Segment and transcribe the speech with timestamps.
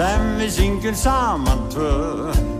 [0.00, 2.59] sem við syngjum saman tvö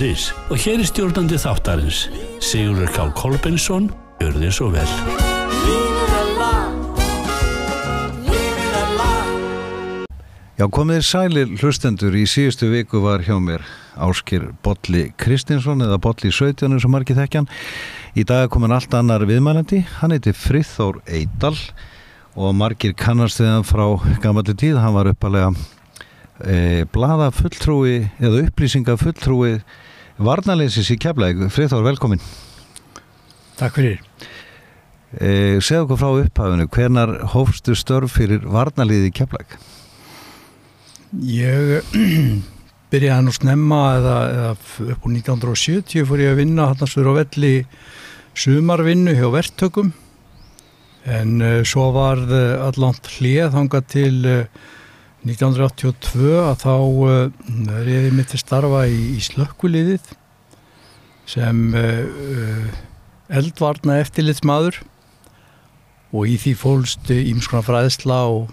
[0.00, 2.08] hótelbókunu.is og hér er stjórnandi þáttarins
[2.40, 3.04] Sigurður K.
[3.14, 4.88] Kolbensson Gjör þið svo vel.
[10.60, 12.12] Já, komið sælir hlustendur.
[12.12, 13.64] Í síðustu viku var hjá mér
[13.96, 17.48] Áskir Bolli Kristinsson eða Bolli 17 eins og margir þekkjan.
[18.12, 21.56] Í dag komin allt annar viðmælandi, hann heiti Frithór Eidal
[22.36, 23.86] og margir kannast þegar frá
[24.20, 25.54] gammalli tíð, hann var uppalega
[26.44, 29.62] e, blada fulltrúi eða upplýsinga fulltrúi
[30.20, 31.40] varnaleysis í keflæg.
[31.52, 32.22] Frithór, velkomin.
[33.60, 33.98] Takk fyrir.
[35.16, 39.56] E, segðu okkur frá upphafinu, hvernar hófstu störf fyrir varnaliði í keflæg?
[41.26, 41.88] Ég
[42.92, 44.52] byrjaði nú snemma eða, eða
[44.94, 47.54] upp úr 1970 fór ég að vinna hann að sver á velli
[48.38, 49.90] sumarvinnu hjá verktökum
[51.10, 54.66] en uh, svo var uh, allant hlið þanga til uh,
[55.26, 57.32] 1982 að þá uh,
[57.84, 60.14] reyði mitt til starfa í, í slökkuliðið
[61.28, 62.78] sem uh, uh,
[63.40, 64.80] eldvarna eftirlitsmaður
[66.10, 68.48] og í því fólst ímskona fræðsla og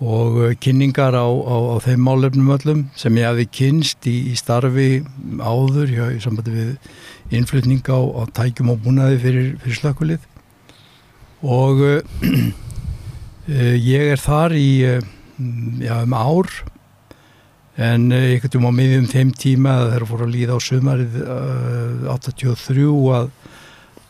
[0.00, 5.02] og kynningar á, á, á þeim málefnum öllum sem ég hafi kynst í, í starfi
[5.36, 10.24] áður hjá, í sambandi við innflutning á, á tækjum og búnaði fyrir, fyrir slökkulið
[11.44, 12.00] og uh,
[13.92, 15.04] ég er þar í uh,
[15.82, 16.50] já, um ár.
[17.80, 22.10] En uh, einhvern veginn á miðjum þeim tíma þegar fór að líða á sumarið uh,
[22.16, 22.90] 83
[23.20, 23.30] að,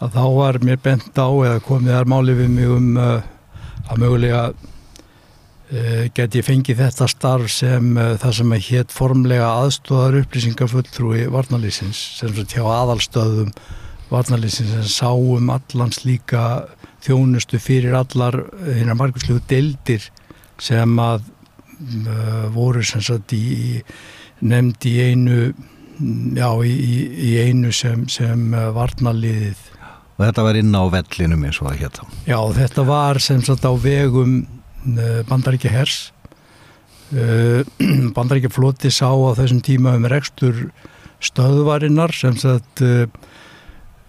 [0.00, 4.50] að þá var mér bent á eða komið þar máli við mig um að mögulega
[5.70, 11.28] Uh, get ég fengið þetta starf sem uh, það sem að hétt formlega aðstóðar upplýsingafulltrúi
[11.30, 13.52] varnalýsins sem svo tjá aðalstöðum
[14.10, 16.42] varnalýsins sem sáum allans líka
[17.06, 20.08] þjónustu fyrir allar hérna margurslegu deildir
[20.60, 21.26] sem að
[22.06, 23.80] uh, voru sem sagt í
[24.40, 25.50] nefnd í einu
[26.36, 26.76] já í,
[27.12, 29.66] í einu sem, sem varnalýðið
[30.20, 32.00] Og þetta var inn á vellinum eins og það þá.
[32.28, 34.42] Já þetta var sem sagt á vegum
[35.28, 35.98] bandaríkja hers
[38.16, 40.68] bandaríkja floti sá á þessum tíma um rekstur
[41.24, 42.84] stöðvarinnar sem sagt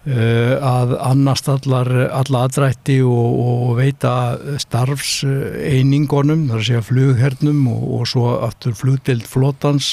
[0.02, 4.14] að annast allar alla aðrætti og, og veita
[4.58, 9.92] starfseiningunum þar segja flughernum og, og svo aftur flugdild flotans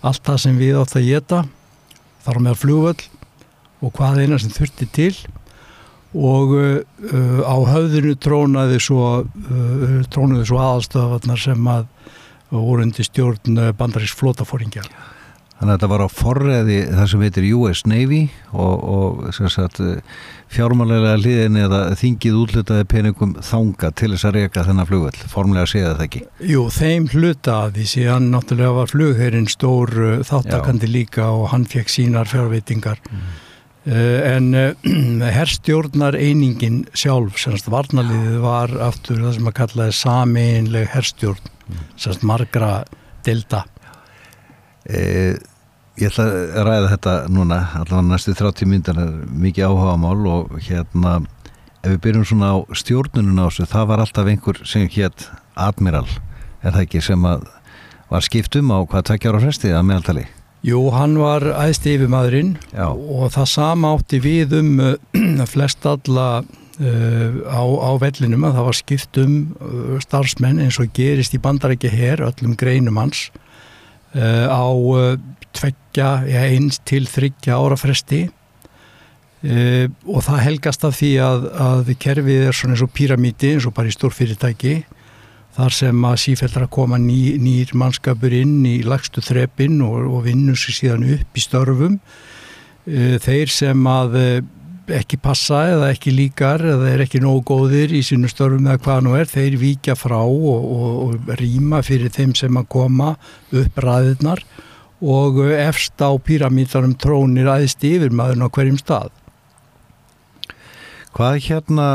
[0.00, 1.42] allt það sem við átt að geta
[2.24, 3.04] þar með flugvöld
[3.82, 5.12] og hvað eina sem þurfti til
[6.12, 6.80] og uh,
[7.44, 11.86] á höfðinu trónaði svo, uh, trónaði svo aðalstöðavarnar sem að
[12.52, 14.88] voru undir stjórn bandaríks flótafóringjar.
[15.62, 18.16] Þannig að þetta var á forræði það sem heitir US Navy
[18.50, 20.08] og, og
[20.50, 25.20] fjármálega hliðin eða þingið útlutaði peningum þanga til þess að reyka þennan flugvöld.
[25.30, 26.22] Formlega séða það ekki?
[26.50, 29.94] Jú, þeim hluta að því síðan náttúrulega var flugherrin stór
[30.26, 30.94] þáttakandi Já.
[30.96, 32.98] líka og hann fekk sínar fjárveitingar.
[33.06, 33.30] Mm.
[33.86, 40.90] Uh, en uh, herstjórnar einingin sjálf, semst varnaliðið var aftur það sem að kallaði sameinleg
[40.90, 41.86] herstjórn, mm.
[42.02, 42.72] semst margra
[43.22, 43.62] delta
[44.90, 45.38] eh,
[46.02, 48.96] Ég ætla að ræða þetta núna, allavega næstu 30 myndar
[49.38, 51.12] mikið áhuga mál og hérna
[51.78, 56.08] ef við byrjum svona á stjórnunum á þessu, það var alltaf einhver sem hétt Admiral,
[56.64, 57.44] er það ekki sem að
[58.10, 60.24] var skiptum á hvað tvekjar á frestið að meðaltali?
[60.66, 67.36] Jú, hann var æðst yfirmadurinn og það sama átti við um uh, flest alla uh,
[67.46, 71.94] á, á vellinum að það var skipt um uh, starfsmenn eins og gerist í bandarækja
[71.94, 73.28] hér, öllum greinum hans
[74.18, 75.14] uh, á uh,
[75.56, 78.24] tveggja, ja, eins til þryggja ára fresti.
[79.42, 83.66] Uh, og það helgast af því að, að kerfið er svona eins og píramíti eins
[83.66, 84.76] og bara í stórfyrirtæki
[85.56, 90.56] þar sem að sífældra koma ný, nýr mannskapur inn í lagstu þrepin og, og vinnur
[90.56, 91.98] sér síðan upp í störfum.
[92.86, 94.16] Þeir sem að
[94.90, 99.04] ekki passa eða ekki líkar eða er ekki nógu góðir í sínu störfum eða hvað
[99.06, 103.14] nú er, þeir víkja frá og, og, og rýma fyrir þeim sem að koma
[103.62, 104.42] upp ræðirnar
[105.02, 109.10] og efst á píramítarum trónir aðeins yfir maðurinn á hverjum stað
[111.12, 111.86] Hvað hérna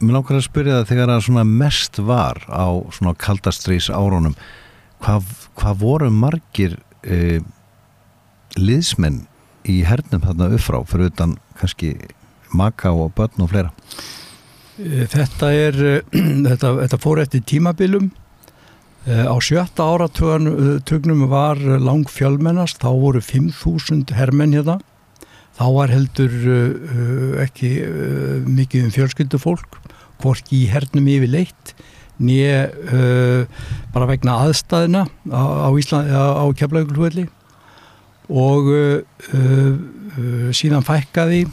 [0.00, 4.36] mér langar að spyrja það þegar það mest var á svona kaldastrís árunum
[5.00, 6.76] hvað, hvað voru margir
[7.08, 7.40] uh,
[8.58, 9.22] liðsmenn
[9.64, 11.94] í hernum þarna uppfrá fyrir utan kannski
[12.52, 13.72] maka og börn og fleira
[14.80, 16.18] Eh, Þetta er, eh,
[16.48, 18.10] þetta, þetta fór eftir tímabilum.
[19.10, 24.76] Eh, Á sjötta áratugnum var lang fjölmennast, þá voru 5.000 hermenn hérna.
[25.58, 27.70] Þá var heldur uh, ekki
[28.46, 29.80] mikið um fjölskyldufólk,
[30.22, 31.74] hvorki í hernum yfir leitt,
[32.20, 32.68] nýja
[33.94, 37.24] bara vegna aðstæðina á, á, keflaugulhulli
[38.28, 38.68] og
[40.52, 41.46] síðan fækkaði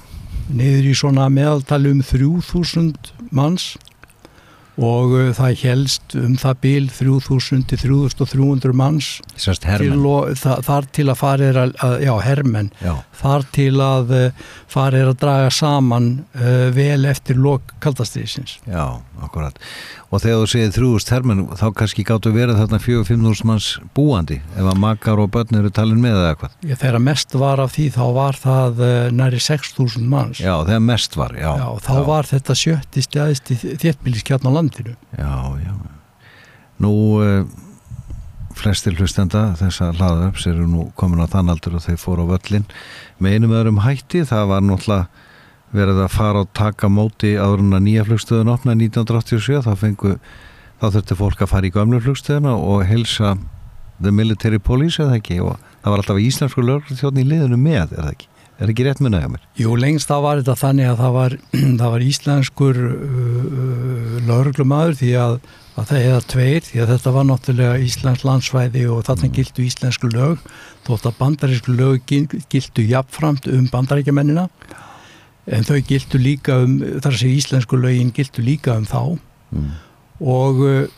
[0.51, 3.77] niður í svona meðaltali um 3000 manns
[4.77, 10.89] og uh, það helst um það bil 3000 til 3300 manns til og, þa þar
[10.94, 15.12] til að fara er að, að já, hermenn, Já, þar til að uh, fara er
[15.12, 18.59] að draga saman uh, vel eftir lok kaldastriðsins.
[18.69, 19.57] já, akkurat.
[20.07, 23.65] Og þegar þú segir þrjúðust hermenn þá kannski gáttu verið þarna 4-5 manns
[23.97, 26.53] búandi ef að makar og börn eru talin með eða eitthvað.
[26.69, 30.39] Ég, þegar mest var af því þá var það uh, næri 6000 manns.
[30.39, 31.50] Já, þegar mest var, já.
[31.59, 34.97] Já, þá var þetta sjötti stjæðist í þéttbíliskjarn á landinu.
[35.17, 35.31] Já,
[35.63, 35.73] já
[36.77, 37.47] Nú uh,
[38.57, 42.67] flestir hlustenda þessa hlaðaröps eru nú komin á þann aldur og þeir fóru á völlin
[43.17, 45.07] með einum öðrum hætti, það var náttúrulega
[45.73, 50.13] verið að fara og taka móti áður en að nýja flugstöðun opnaði 1987 þá fengu,
[50.79, 53.35] þá þurfti fólk að fara í gömlu flugstöðuna og helsa
[53.99, 58.03] the military police eða ekki og það var alltaf íslensku lögurþjóðn í liðinu með, er
[58.05, 58.29] það ekki?
[58.57, 59.42] Er ekki rétt munið hjá mér?
[59.62, 61.36] Jú, lengst þá var þetta þannig að það var,
[61.81, 62.95] það var íslenskur uh,
[63.45, 65.36] uh, lauruglumæður því að,
[65.77, 70.09] að það eða tveir því að þetta var náttúrulega íslensk landsvæði og þarna gildu íslensku
[70.15, 70.42] lög
[70.88, 74.48] þótt að bandarísku lög gil- gildu jafnframt um bandaríkjamennina
[75.48, 79.01] en þau gildu líka um þar að segja íslensku lögin gildu líka um þá
[79.48, 79.68] Mm.
[80.27, 80.57] og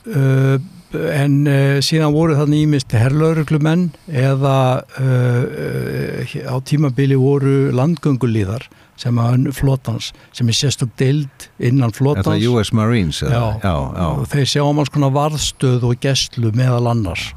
[0.10, 0.56] uh,
[0.96, 4.56] en uh, síðan voru þannig ímist herrlauruglumenn eða
[5.00, 8.66] uh, á tímabili voru landgöngulíðar
[9.00, 13.22] sem að flotans sem er sérstök deild innan Er flotans það US Marines?
[13.24, 13.32] eða?
[13.32, 13.46] Já.
[13.64, 17.30] já, já, þeir sjá um alls konar varðstöð og gestlu meðal annars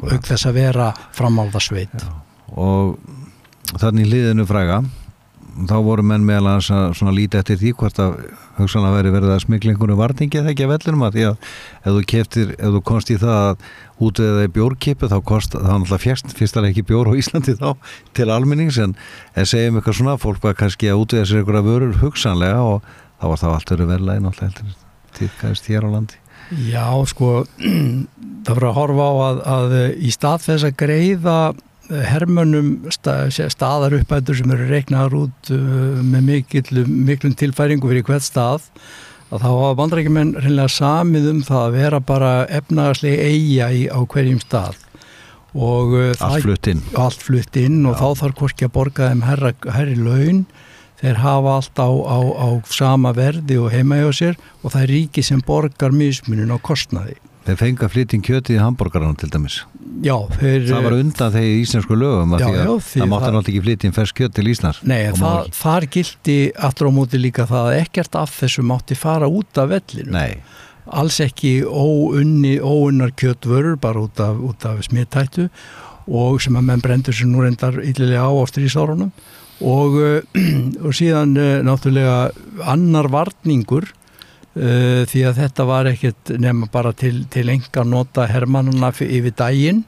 [0.00, 2.06] auk þess að vera framáldarsveit
[2.56, 2.96] og
[3.80, 4.80] þannig liðinu fræga
[5.68, 8.16] þá voru menn meðal að svona líti eftir því hvort að
[8.60, 11.48] hugsanlega veri verið að smikla einhvern varningi eða ekki að vellinum að því að
[11.80, 13.64] ef þú keftir, ef þú komst í það að
[14.06, 17.56] út eða í bjórkipu þá kost þá náttúrulega fjast, fyrst alveg ekki bjór á Íslandi
[17.58, 17.68] þá
[18.16, 18.96] til almennings en,
[19.34, 22.84] en segjum eitthvað svona, fólk var kannski að út eða sér einhverja vörur hugsanlega og
[23.20, 24.76] þá var þá allt verið verðlega náttúrulega
[25.18, 26.20] tíðkæðist hér á landi.
[26.70, 27.44] Já, sko
[28.46, 31.36] það voru að horfa á að, að í stað þess að greiða
[31.90, 38.26] hermönum sta, staðar uppættur sem eru reiknaðar út uh, með mikil, miklum tilfæringu fyrir hvert
[38.26, 38.68] stað
[39.30, 43.98] að þá hafa bandrækjumenn reynilega samið um það að vera bara efnagaslega eiga í, á
[44.02, 44.80] hverjum stað.
[45.54, 46.82] Og uh, allt flutt inn.
[46.98, 48.02] allt flutt inn og Já.
[48.02, 50.44] þá þarf hvorki að borga þeim herra, herri laun.
[51.00, 54.90] Þeir hafa allt á, á, á sama verði og heima hjá sér og það er
[54.94, 57.16] ríki sem borgar mismunin á kostnaði.
[57.46, 59.62] Þeir fengi að flytja inn kjötið í hambúrgaranum til dæmis
[60.04, 63.88] Já, þeir það var undan þegar íslensku lögum Já, já, það mátti náttúrulega ekki flytja
[63.88, 64.80] inn fersk kjöt til Íslands.
[64.88, 66.36] Nei, það, þar gildi
[66.68, 70.40] aftur á móti líka það að ekkert af þessu mátti fara út af vellinu Nei,
[71.00, 75.48] alls ekki óunni, óunnar kjötvörur bara út af, af smittættu
[76.10, 79.12] og sem að menn brendur sér nú reyndar yllilega á á strísárunum
[79.60, 80.40] og, uh,
[80.86, 82.30] og síðan uh, náttúrulega
[82.72, 83.90] annar varningur
[84.56, 89.84] uh, því að þetta var ekkert nema bara til, til enga nota hermannuna yfir daginn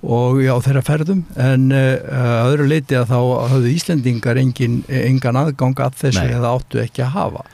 [0.00, 1.24] og já þeirra ferðum.
[1.36, 3.18] En uh, öðru leiti að þá
[3.52, 6.36] hafðu Íslendingar engin, engan aðgang að þessu Nei.
[6.38, 7.44] eða áttu ekki að hafa.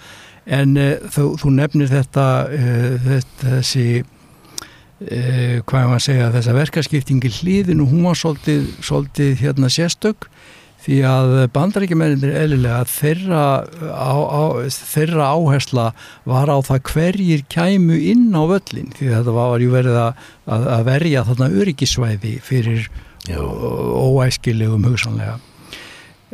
[0.47, 3.89] En uh, þú, þú nefnir þetta, uh, þetta þessi
[4.97, 10.25] hvað er maður að segja þessa verkaskiptingi hliðin og hún var svolítið, svolítið hérna sérstök
[10.87, 13.43] því að bandaríkjumennir eðlilega þeirra,
[13.91, 15.87] á, á, þeirra áhersla
[16.29, 20.87] var á það hverjir kæmu inn á völlin því þetta var ju verið að, að,
[20.87, 22.87] verja þarna öryggisvæði fyrir
[23.27, 25.41] óæskilegum hugsanlega.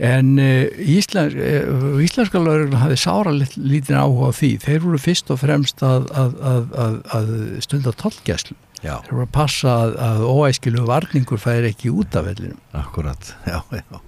[0.02, 4.50] En uh, Íslensk, uh, íslenska lögur hafði sára lítinn áhuga á því.
[4.64, 6.76] Þeir voru fyrst og fremst að, að,
[7.12, 7.32] að,
[7.64, 12.26] stunda tollgæslu já, þeir voru að passa að, að óæskilu varningur færi ekki út af
[12.28, 14.00] vellinum akkurat já, já.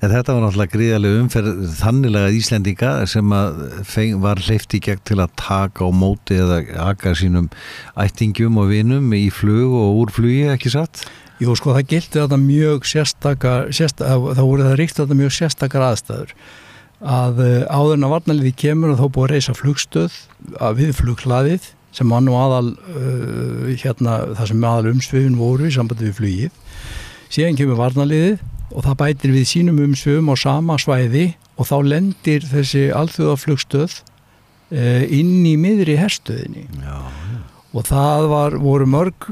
[0.00, 5.02] En þetta var náttúrulega gríðarlega umferð þannilega Íslendinga sem að feng, var hleyft í gegn
[5.08, 6.60] til að taka á móti eða
[6.90, 7.50] aka sínum
[8.00, 11.04] ættingum og vinum í flug og úr flugi, ekki satt?
[11.40, 15.86] Jú, sko, það gildi þetta mjög sérstakar, sérstakar það voru það ríkt þetta mjög sérstakar
[15.86, 16.34] aðstæður
[17.00, 17.38] að
[17.72, 20.16] áður en að varnaliði kemur og þá búið að reysa flugstöð
[20.60, 25.74] að við flughlaðið sem var nú aðal uh, hérna, það sem aðal umsvifin voru í
[25.74, 26.60] sambandi við flugið.
[27.30, 31.26] Síðan kemur varnaliðið og það bætir við sínum umsvifum á sama svæði
[31.58, 36.68] og þá lendir þessi alþjóðaflugstöð uh, inn í miðri herstöðinni.
[36.80, 36.98] Já,
[37.70, 39.28] og það var, voru mörg,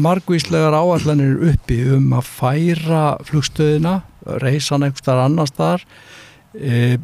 [0.00, 4.00] margvíslegar áallanir uppi um að færa flugstöðina,
[4.40, 5.84] reysan þar annars þar,
[6.54, 6.96] e,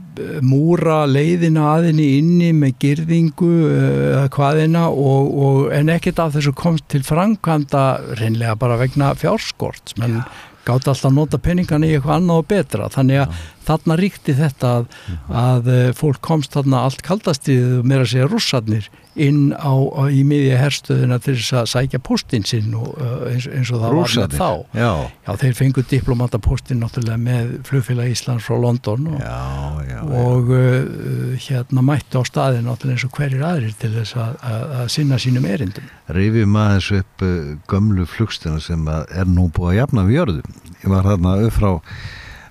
[0.45, 6.89] múra leiðina aðinni inni með girðingu eða hvaðina og, og, en ekkert af þessu komst
[6.93, 7.85] til framkvæmda
[8.21, 10.23] reynlega bara vegna fjárskort menn
[10.65, 12.89] gátt alltaf að nota peningana í eitthvað annað og betra.
[12.93, 14.99] Þannig að þarna ríkti þetta að,
[15.45, 20.25] að eh, fólk komst þarna allt kaldastrið og meira segja rússarnir inn á, á í
[20.27, 23.95] miðja herstöðuna til þess að sækja postin sinn og, uh, eins, eins og það var
[23.95, 24.33] Rússarnir?
[24.33, 24.91] með þá já,
[25.29, 29.39] Já, þeir fengu diplomatapostin náttúrulega með flugfélag Íslands frá London og, já,
[29.87, 34.35] já, og uh, hérna mættu á staðin náttúrulega eins og hverjir aðrir til þess að,
[34.51, 35.95] að, að sinna sínum erindum.
[36.19, 37.27] Rifjum aðeins upp
[37.71, 40.45] gömlu flugstina sem er nú búið að jafna við jörðu.
[40.83, 41.71] Ég var þarna upp frá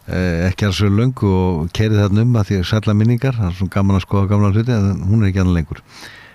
[0.08, 3.56] ekki alls svo löngu og kerið þarna um að því að sætla minningar, það er
[3.60, 5.84] svona gaman að skoða gamla hluti en hún er ekki annað lengur.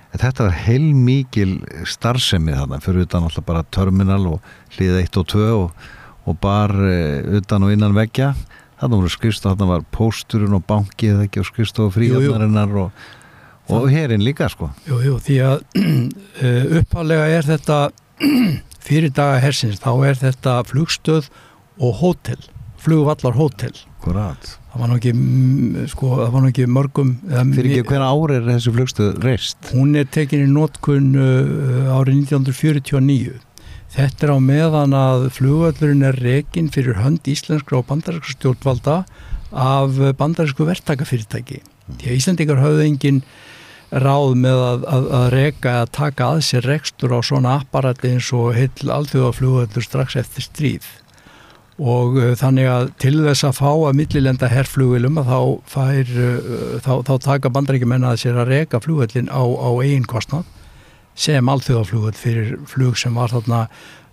[0.08, 1.50] En þetta var heilmikil
[1.88, 5.84] starfsemi þarna, fyrir utan alltaf bara terminal og hlið 1 og 2 og,
[6.24, 8.32] og bar uh, utan og innan veggja.
[8.80, 13.02] Þarna voru skrifstof, þarna var pósturinn og bankið ekki og skrifstof fríhjöfnarinnar og,
[13.74, 14.70] og herinn líka sko.
[14.88, 17.80] Jú, jú, því að uh, upphálega er þetta
[18.88, 21.28] fyrir daga hersins, þá er þetta flugstöð
[21.84, 22.40] og hótel,
[22.88, 23.74] flugvallar hótel.
[23.98, 24.54] Akkurat.
[24.72, 27.10] Það var nú ekki, mm, sko, það var nú ekki mörgum...
[27.56, 29.70] Fyrir ekki hver ár er þessi flugstöð reist?
[29.74, 33.36] Hún er tekin í notkun uh, árið 1949.
[33.92, 38.96] Þetta er á meðan að flugvöllurinn er rekin fyrir hönd íslenskra og bandarískra stjórnvalda
[39.48, 41.62] af bandarísku verktakafyrirtæki.
[41.88, 43.22] Því að Íslendingar höfðu engin
[43.88, 48.28] ráð með að, að, að reka að taka að sér rekstur á svona apparati eins
[48.36, 50.90] og heill alþjóðaflugvöllur strax eftir stríð
[51.78, 56.78] og uh, þannig að til þess að fá að millilenda herrflugvilum að þá fær uh,
[56.82, 60.48] þá, þá taka bandaríkjumenn að sér að reka flugvöllin á, á eigin kostnað
[61.18, 63.66] sem alþjóðaflugvöll fyrir flug sem var þarna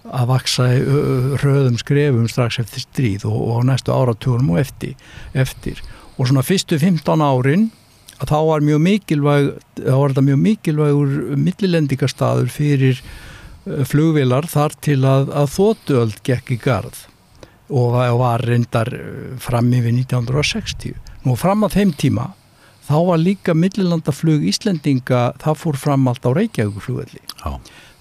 [0.06, 0.82] að vaksa í
[1.42, 4.94] hröðum skrefum strax eftir stríð og, og næstu áratugunum og eftir,
[5.34, 5.82] eftir.
[6.18, 7.72] Og svona fyrstu 15 árin
[8.22, 9.50] að þá var mjög mikilvæg
[9.82, 13.02] þá var þetta mjög mikilvægur millilendingastaður fyrir
[13.90, 17.02] flugvilar þar til að, að þóttuöld gekk í garð
[17.70, 20.96] og var- reyndar uh, fram yfir 1960.
[21.26, 22.28] Nú fram að þeim tíma
[22.86, 27.22] þá var líka millilandaflug Íslendinga, það fór fram allt á Reykjavíkuflugvelli.
[27.42, 27.56] Já.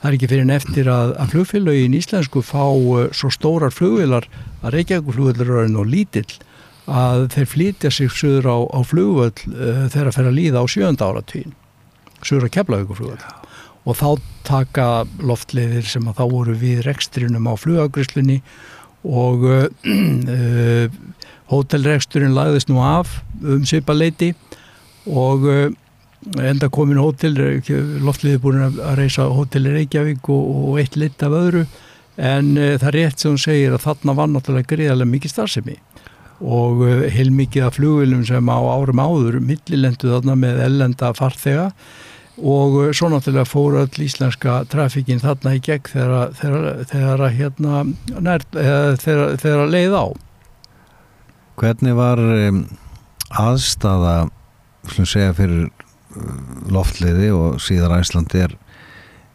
[0.04, 4.26] Það er ekki fyrir en eftir að, að flugfélögin íslensku fá uh, svo stórar flugvilar
[4.60, 6.28] að Reykjavíkuflugvellur er nú lítill
[6.84, 10.66] að þeir flytja sig söður á, á flugvöll uh, þegar að fer að líða á
[10.68, 11.56] sjönda áratvín
[12.20, 13.24] söður að Keflavíkuflugvöll
[13.84, 14.08] og þá
[14.44, 14.86] taka
[15.24, 18.38] loftleiðir sem að þá voru við rekstrinum á flugagrislunni
[19.04, 19.64] og uh,
[21.52, 24.32] hótelreksturinn lagðist nú af um svipa-leiti
[25.10, 25.66] og uh,
[26.40, 31.36] enda komin hótel loftleiði búin að reysa hótel í Reykjavík og, og eitt lit af
[31.36, 31.66] öðru.
[32.16, 35.76] En uh, það er rétt sem hún segir að þarna var náttúrulega greiðarlega mikið starfsemi.
[36.44, 36.82] Og
[37.14, 41.68] heilmikið af flugvilum sem á árum áður millilendu þarna með ellenda farþega
[42.38, 47.84] og uh, svo náttúrulega fór öll íslenska trafíkin þarna í gegn þegar, þegar, þegar, hérna,
[48.18, 50.06] nær, eða, þegar, að leið á
[51.54, 52.64] Hvernig var um,
[53.30, 54.16] aðstafa
[55.06, 56.42] segja fyrir uh,
[56.74, 58.56] loftleiði og síðar Æslandi er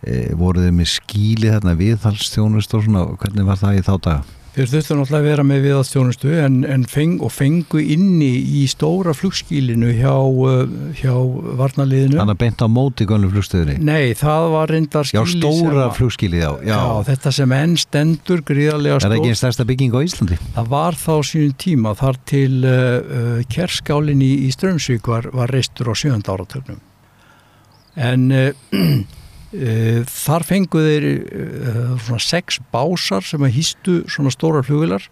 [0.04, 4.39] e, voruð þið með skíli þarna viðhalstjónust og svona hvernig var það í þá daga?
[4.56, 8.30] Þeir þurftu náttúrulega að vera með viðastjónustu en, en feng, fengu inni
[8.60, 10.64] í stóra flugskílinu hjá, uh,
[10.98, 11.14] hjá
[11.60, 12.18] varnaliðinu.
[12.18, 15.94] Þannig að beint á móti gönnlu flugstöðinni Nei, það var reyndar Já, skíli stóra sem,
[16.00, 16.74] flugskíli já, já.
[16.74, 19.20] Já, þetta sem enn stendur gríðarlega Er það stór.
[19.20, 20.40] ekki einn stærsta bygging á Íslandi?
[20.58, 25.54] Það var þá sínum tíma þar til uh, uh, kerskálin í, í Strömsvík var, var
[25.54, 26.82] reistur á sjönda áratögnum.
[28.00, 28.50] En uh,
[29.50, 35.08] þar fengu þeir uh, svona sex básar sem að hýstu svona stóra flugilar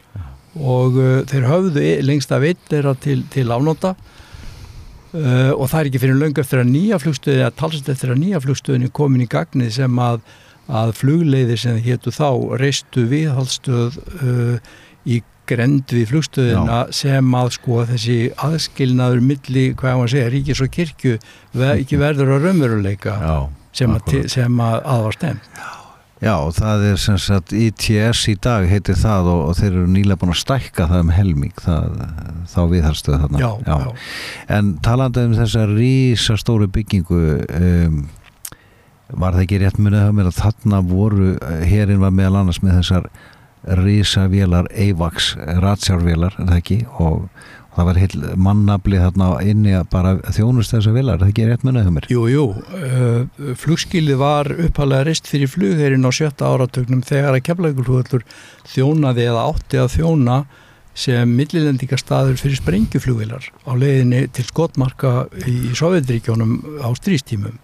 [0.58, 3.96] og uh, þeir höfðu e- lengst af einn þeirra til, til afnóta
[5.17, 8.41] og það er ekki fyrir löngu eftir að nýja flugstöði að talsast eftir að nýja
[8.44, 10.20] flugstöðin er komin í gagnið sem að,
[10.67, 12.27] að flugleiðir sem hétu þá
[12.60, 13.98] reistu viðhaldstöð
[15.08, 20.74] í grend við flugstöðina sem að sko þessi aðskilnaður milli, hvað að segja, ríkis og
[20.75, 21.15] kirkju
[21.72, 23.15] ekki verður að raunveruleika.
[23.24, 23.38] Já,
[23.77, 25.51] sem, að, sem að, að var stemt.
[26.17, 30.17] Já, það er sem sagt ITS í dag heitir það og, og þeir eru nýlega
[30.17, 32.00] búin að stækka það um helming það,
[32.50, 33.91] þá viðhalstöð þarna Já, já.
[34.57, 38.00] En talandi um þessa rísa stóru byggingu um,
[39.13, 41.36] var það ekki rétt munið að þarna voru,
[41.69, 43.12] herin var meðal annars með þessar
[43.77, 47.27] risavélar Eivax, ratsjárvélar er það ekki og
[47.77, 51.65] það var heil mannabli þarna inni að bara þjónust þessar vélar, er það ekki rétt
[51.67, 52.07] munið að mér?
[52.12, 58.25] Jú, jú, uh, flugskilið var uppalega reist fyrir flugherinn á sjötta áratögnum þegar að keflaugulhullur
[58.74, 60.39] þjónaði eða átti að þjóna
[60.98, 67.60] sem millilendingastaður fyrir sprengjuflugvilar á leiðinni til skotmarka í Sovjetríkjónum á strístímum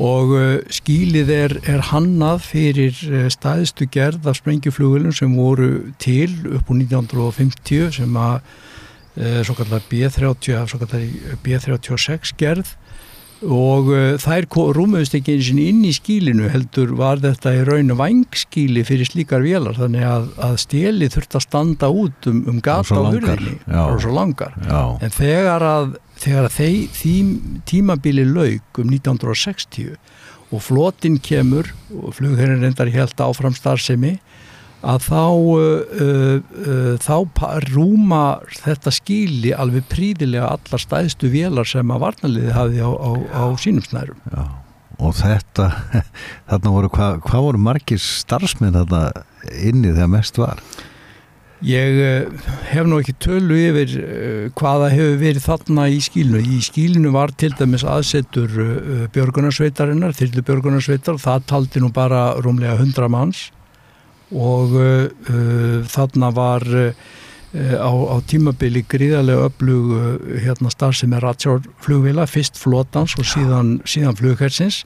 [0.00, 6.30] og uh, skílið er, er hannað fyrir uh, staðistu gerð af sprengjuflugvilum sem voru til
[6.54, 8.40] upp úr 1950 sem að
[9.16, 11.06] uh, svo kallar B30 svo kallar
[11.44, 12.76] B36 gerð.
[13.40, 14.44] Og uh, þær
[14.76, 19.40] rúmuðust ekki einu sinni inn í skílinu heldur var þetta í raun vangskíli fyrir slíkar
[19.44, 19.78] vélar.
[19.80, 23.56] Þannig að, að steli þurft að standa út um, um gata langar, hurðinni.
[23.86, 24.56] og svo langar.
[24.68, 27.34] Já, en þegar að, þegar að þeir, þím,
[27.70, 29.96] tímabili lauk um 1960
[30.50, 34.18] og flotin kemur og flugherrin reyndar helt áfram starfsemi
[34.80, 35.60] að þá uh,
[36.06, 38.24] uh, uh, þá rúma
[38.62, 43.84] þetta skíli alveg príðilega allar stæðstu vélar sem að varnaliði hafi á, á, á sínum
[43.84, 44.20] snærum.
[44.32, 44.44] Já
[45.00, 45.70] og þetta,
[46.50, 49.24] þarna voru hvað hva voru margir starfsmenn þarna
[49.64, 50.62] inni þegar mest var?
[51.64, 56.40] Ég uh, hef nú ekki tölu yfir uh, hvaða hefur verið þarna í skílinu.
[56.40, 62.78] Í skílinu var til dæmis aðsetur uh, björgunarsveitarinnar, þyrlu björgunarsveitar, það taldi nú bara rúmlega
[62.80, 63.48] 100 manns
[64.30, 66.92] og uh, uh, þarna var uh,
[67.54, 70.04] á, á tímabili gríðarlega öflug uh,
[70.44, 74.84] hérna starf sem er ratsjárflugvila, fyrst flotans og síðan, síðan flughersins.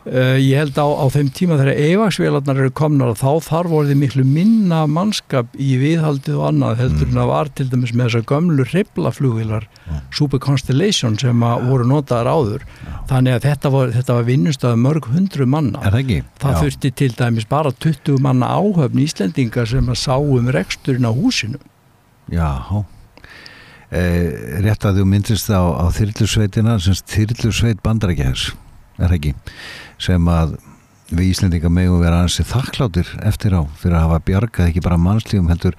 [0.00, 4.22] Uh, ég held á, á þeim tíma þegar eivaksvélarnar eru komnar þá þarf orðið miklu
[4.24, 8.64] minna mannskap í viðhaldið og annað heldur en að var til dæmis með þessar gömlu
[8.70, 9.66] hreiflaflugvilar
[10.16, 12.64] Super Constellation sem að voru notaðar áður.
[13.10, 15.82] Þannig að þetta var, var vinnustöð mörg hundru manna.
[15.84, 15.98] Það
[16.40, 21.12] það þurfti til dæmis bara 20 manna áhöfn Íslendinga sem að sá um reksturinn á
[21.12, 21.60] húsinu.
[22.30, 22.48] Já,
[23.90, 28.52] eh, rétt að þú myndist á, á þyrlusveitina, semst þyrlusveit bandarækjahers,
[28.98, 29.34] er það ekki,
[30.00, 30.56] sem að
[31.10, 35.50] við Íslendinga megum vera ansi þakkláttir eftir á fyrir að hafa bjargað ekki bara mannslífum
[35.50, 35.74] heldur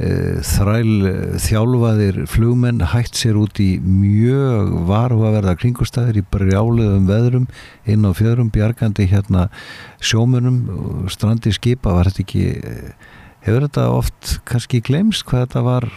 [0.00, 7.46] eh, þræl eh, þjálfaðir flugmenn hætt sér út í mjög varhugaverða kringustæðir í brjáluðum veðrum
[7.84, 9.50] inn á fjöðrum bjargandi hérna
[10.00, 13.12] sjómunum strandi skipa var þetta ekki eh,
[13.46, 15.90] hefur þetta oft kannski glemst hvað þetta var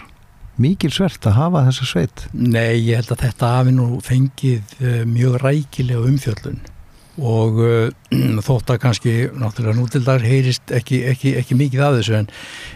[0.59, 2.25] mikil svert að hafa þessa sveit?
[2.35, 4.75] Nei, ég held að þetta hafi nú fengið
[5.07, 6.59] mjög rækilega umfjöllun
[7.19, 8.13] og uh,
[8.47, 12.31] þótt að kannski náttúrulega nútildar heyrist ekki, ekki, ekki mikið af þessu en,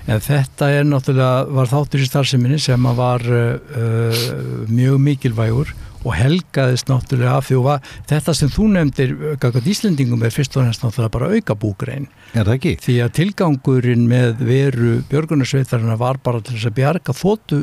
[0.08, 4.27] en þetta er náttúrulega var þáttur í starfseminni sem að var uh,
[4.71, 10.25] mjög mikilvægur og helgaðist náttúrulega af því og var, þetta sem þú nefndir gaggat Íslendingum
[10.27, 12.73] er fyrst og næst náttúrulega bara auka búgrein er það ekki?
[12.84, 17.62] því að tilgangurinn með veru björgunarsveitarina var bara til þess að bjarga þóttu,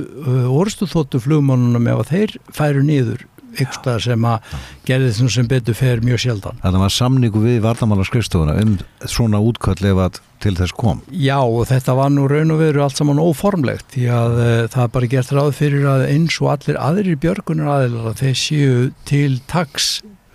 [0.49, 3.27] orðstu þóttu flugmannunum ef að þeir færu niður
[3.59, 4.57] ykkur sem að
[4.89, 6.61] gerði þessum sem betur fer mjög sjaldan.
[6.63, 11.03] að það var samningu við vardamála skrifstofuna um svona útköll ef að til þess kom.
[11.13, 14.85] Já og þetta var nú raun og veru allt saman óformlegt því að uh, það
[14.85, 18.79] er bara gert ráð fyrir að eins og allir aðrir björgunar aðilar að þeir séu
[19.09, 19.91] til taks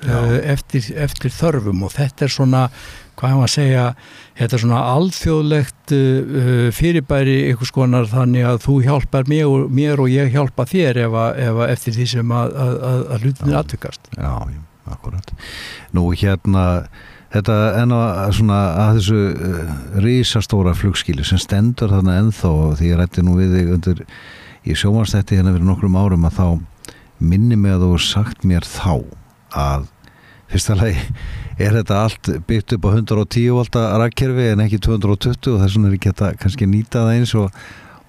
[0.05, 1.85] uh, eftir, eftir þörfum.
[1.87, 2.67] Og þetta er svona
[3.15, 3.85] hvað hefum að segja,
[4.39, 10.03] þetta er svona alþjóðlegt uh, fyrirbæri einhvers konar þannig að þú hjálpar mér og, mér
[10.03, 13.27] og ég hjálpa þér ef að, ef að eftir því sem að, að, að, að
[13.27, 14.09] hlutinir aðtökast.
[14.15, 14.63] Já, já,
[14.95, 15.35] akkurat
[15.95, 16.65] Nú hérna
[17.35, 19.73] þetta enn að svona að þessu uh,
[20.05, 24.05] risastóra flugskíli sem stendur þarna ennþá og því ég rætti nú við þig undir
[24.65, 26.47] í sjómanstætti hérna fyrir nokkrum árum að þá
[27.19, 29.03] minni mig að þú sagt mér þá
[29.55, 29.89] að
[30.51, 31.01] fyrsta lagi
[31.55, 35.91] er þetta allt byggt upp á 110 volta rakkerfi en ekki 220 og þess vegna
[35.91, 37.61] er ekki þetta kannski nýta það eins og,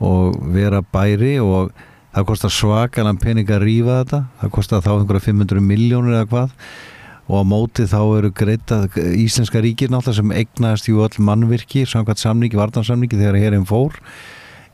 [0.03, 1.71] og vera bæri og
[2.17, 4.21] það kostar svakalan pening að rífa þetta.
[4.41, 6.55] Það kostar þá einhverja 500 miljónur eða hvað.
[7.27, 12.23] Og á móti þá eru greita Íslenska ríkir náttúrulega sem egnaðist jú öll mannvirki samkvæmt
[12.23, 13.99] samningi, vartansamningi þegar hérinn fór.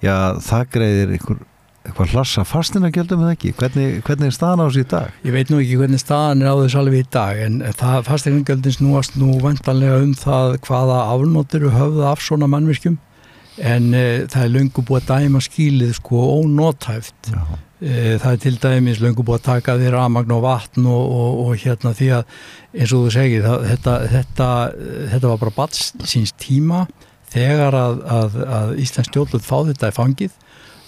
[0.04, 1.40] Já það greiðir einhver
[1.82, 3.52] eitthvað hlassa fastina gjöldum eða ekki?
[3.58, 5.16] Hvernig, hvernig er staðan á þessu í dag?
[5.26, 8.76] Ég veit nú ekki hvernig staðan er á þessu alveg í dag en það fastegningjöldin
[8.76, 13.00] snúast nú vantanlega um það hvaða afnóttir höfða af svona mannvirkjum
[13.60, 18.54] en e, það er löngu búið að dæma skýlið sko ónótæft e, það er til
[18.62, 22.36] dæmis löngu búið að taka þér amagn og vatn og, og, og hérna því að
[22.72, 24.50] eins og þú segir það, þetta, þetta,
[25.16, 26.86] þetta var bara bats síns tíma
[27.32, 30.38] þegar að, að, að Íslands stjórnlut fá þetta í fangið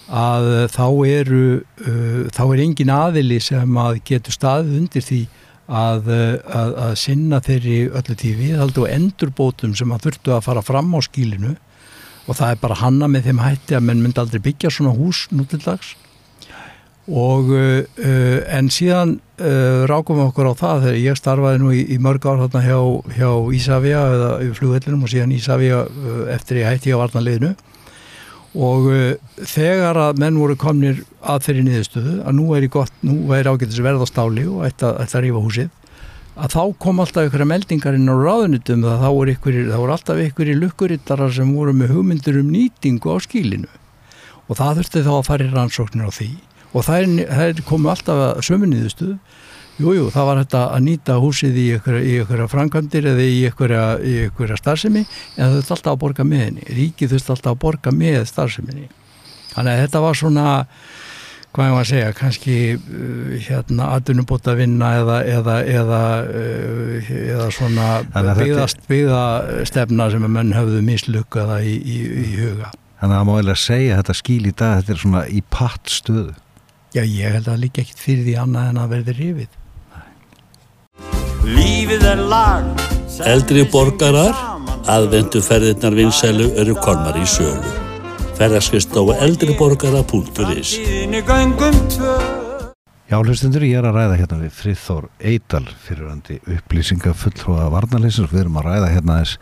[0.05, 5.21] að þá eru uh, þá er engin aðili sem að getur staðið undir því
[5.65, 10.45] að, uh, að, að sinna þeirri öllu tíu viðhaldi og endurbótum sem að þurftu að
[10.45, 11.55] fara fram á skílinu
[12.25, 15.27] og það er bara hanna með þeim hætti að menn myndi aldrei byggja svona hús
[15.33, 15.95] nú til dags.
[17.05, 17.81] Og uh,
[18.53, 22.25] en síðan uh, rákum við okkur á það þegar ég starfaði nú í, í mörg
[22.29, 22.79] ár hérna hjá,
[23.17, 25.85] hjá Ísafja eða flugvellinum og síðan Ísafja
[26.33, 27.55] eftir ég hætti á varnaliðinu
[28.55, 32.93] og uh, þegar að menn voru komnir að þeirri niðurstöðu að nú er í gott,
[33.03, 35.73] nú er ágætis verð á stáli og að, að rífa húsið
[36.35, 39.95] að þá kom alltaf ykkur meldingar inn á ráðunitum að þá voru, ykkur, þá voru
[39.95, 43.71] alltaf ykkur í lukkurittarar sem voru með hugmyndur um nýtingu á skílinu
[44.45, 46.29] og það þurfti þá að fara í rannsóknir á því.
[46.75, 49.07] Og það, er, það er komu alltaf að sömunniðustu
[49.75, 55.41] Jújú, það var þetta að nýta húsið í ykkur framkvæmdir eða í ykkur starfsemi en
[55.41, 56.67] það þurfti alltaf að borga með henni.
[56.77, 58.87] Ríkið þurfti alltaf að borga með starfseminni.
[59.51, 60.53] Þannig að þetta var svona,
[61.55, 67.49] hvað ég var að segja, kannski uh, hérna aðunubóta vinna eða, eða, eða, uh, eða
[67.57, 72.71] svona byggðast byggðastefna sem að menn höfðu mislukkaða í, í, í huga.
[73.01, 75.43] Þannig að það má eiginlega segja að þetta skíl í dag, þetta er svona í
[75.51, 76.39] patt stöðu.
[76.95, 79.61] Já, ég held að líka ekkit fyrir því annað en að verði rifið.
[83.29, 84.33] Eldri borgarar,
[84.89, 87.73] aðvendu ferðirnar vinsælu eru kormar í sölu.
[88.35, 90.71] Ferðarskist á eldriborgara.is
[93.05, 98.33] Já, hlustundur, ég er að ræða hérna við Friðþór Eidal fyrirandi upplýsingafulltrúa varnarleysins.
[98.33, 99.37] Við erum að ræða hérna þess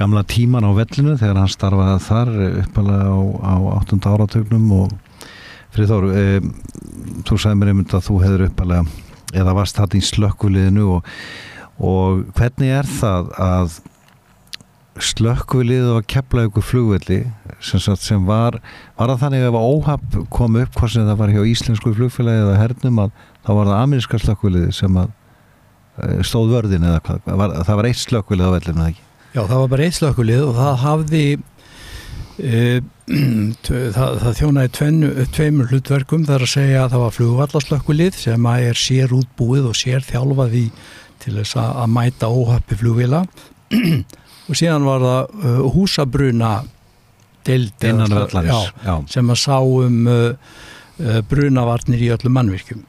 [0.00, 2.32] gamla tíman á vellinu þegar hann starfaði þar
[2.64, 3.20] uppalega á,
[3.52, 3.54] á
[3.84, 4.00] 8.
[4.00, 4.96] áratögnum og
[5.74, 6.24] Friðþór, e,
[7.26, 9.03] þú sagði mér einmitt að þú hefur uppalega
[9.34, 11.10] eða varst þetta í slökkuliðinu og,
[11.82, 13.80] og hvernig er það að
[15.02, 17.20] slökkvilið og kepla ykkur flugvelli
[17.64, 18.60] sem, sem var,
[18.94, 22.44] var það þannig að ef óhapp kom upp hvort sem það var hjá íslensku flugfélagi
[22.44, 27.26] eða hernum að þá var það ameríska slökkvilið sem að e, stóð vörðin eða hvað,
[27.42, 29.04] var, það var eitt slökkvilið á vellinu, ekki?
[29.34, 31.24] Já, það var bara eitt slökkvilið og það hafði
[32.38, 32.62] e,
[33.04, 38.68] það, það þjónaði tveinu, tveimur hlutverkum þar að segja að það var flugvallaslökkvilið sem að
[38.70, 40.64] er sér útbúið og sér þjálfað í
[41.24, 43.24] til þess að, að mæta óhappi flugvila
[44.48, 46.54] og síðan var það uh, húsabruna
[47.44, 47.74] deild
[49.12, 50.56] sem að sá um uh,
[51.04, 52.84] uh, brunavarnir í öllum mannvirkjum.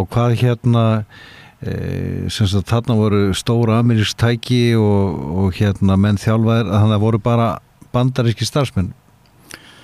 [0.00, 0.84] Og hvað hérna
[1.60, 1.72] e,
[2.32, 7.04] sem sagt þarna voru stóra amerísk tæki og, og hérna menn þjálfaðir að þannig að
[7.04, 7.48] voru bara
[7.94, 8.92] bandaríski starfsmenn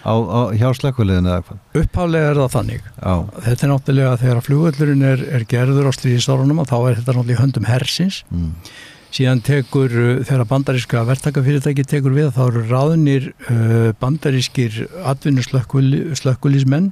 [0.07, 1.63] á, á, hjá slökkviliðinu eða hvað?
[1.83, 2.91] Upphaflega er það þannig.
[2.95, 3.15] Já,
[3.47, 7.17] þetta er náttúrulega þegar að flugvöllurinn er, er gerður á stríðisárunum og þá er þetta
[7.17, 8.21] náttúrulega í höndum hersins.
[8.31, 8.53] Mm.
[9.17, 16.91] síðan tekur, uh, þegar bandaríska verktakafyrirtæki tekur við, þá eru ráðnir uh, bandarískir atvinnuslökkulísmenn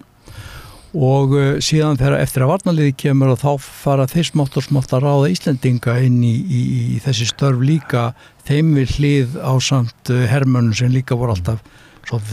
[0.94, 4.92] og uh, síðan þegar eftir að varnaliði kemur og þá fara þeir smátt og smátt
[4.94, 6.60] að ráða Íslendinga inn í, í,
[6.94, 8.12] í þessi störf líka
[8.46, 11.64] þeim við hlið á samt uh, hermönnum sem líka voru alltaf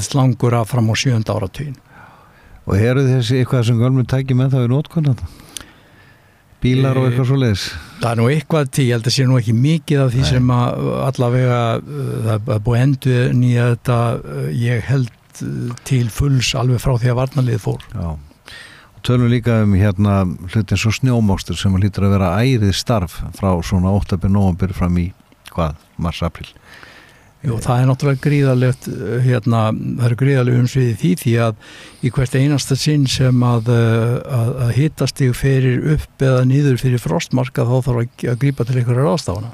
[0.05, 1.77] slangur af fram á sjönda áratugin.
[2.67, 5.15] og eru þessi eitthvað sem gölmur tæki með það í nótkunna
[6.61, 7.67] bílar og Eh, eitthvað svo leiðis
[8.01, 10.29] Það er nú eitthvað til, ég held að sé nú ekki mikið af því Nei.
[10.29, 11.61] sem að allavega
[12.27, 13.97] það er búið endur nýja þetta
[14.53, 15.15] ég held
[15.87, 17.87] til fulls alveg frá því að varnalið fór.
[17.95, 18.11] Já
[19.07, 23.51] tölum líka um hérna hluti eins og snjómókstur sem hlýtur að vera ærið starf frá
[23.65, 24.21] svona 8.
[24.29, 25.09] november fram í
[25.51, 26.49] hvað, mars, april
[27.41, 28.87] Jú, það er náttúrulega gríðalegt
[29.25, 31.63] hérna, það eru gríðaleg umsviði því því að
[32.05, 36.77] í hvert einasta sinn sem að, uh, að, að hittast þig ferir upp eða niður
[36.83, 39.49] fyrir frostmarka þá þarf að, að grípa til einhverja ráðstafana.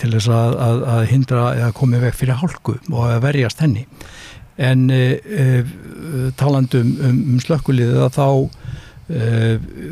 [0.00, 3.84] Til þess að, að, að hindra eða komið veg fyrir hálku og að verjast henni
[4.56, 5.46] en e, e,
[6.38, 8.28] talandum um, um slökkuliðið að þá
[9.08, 9.30] e,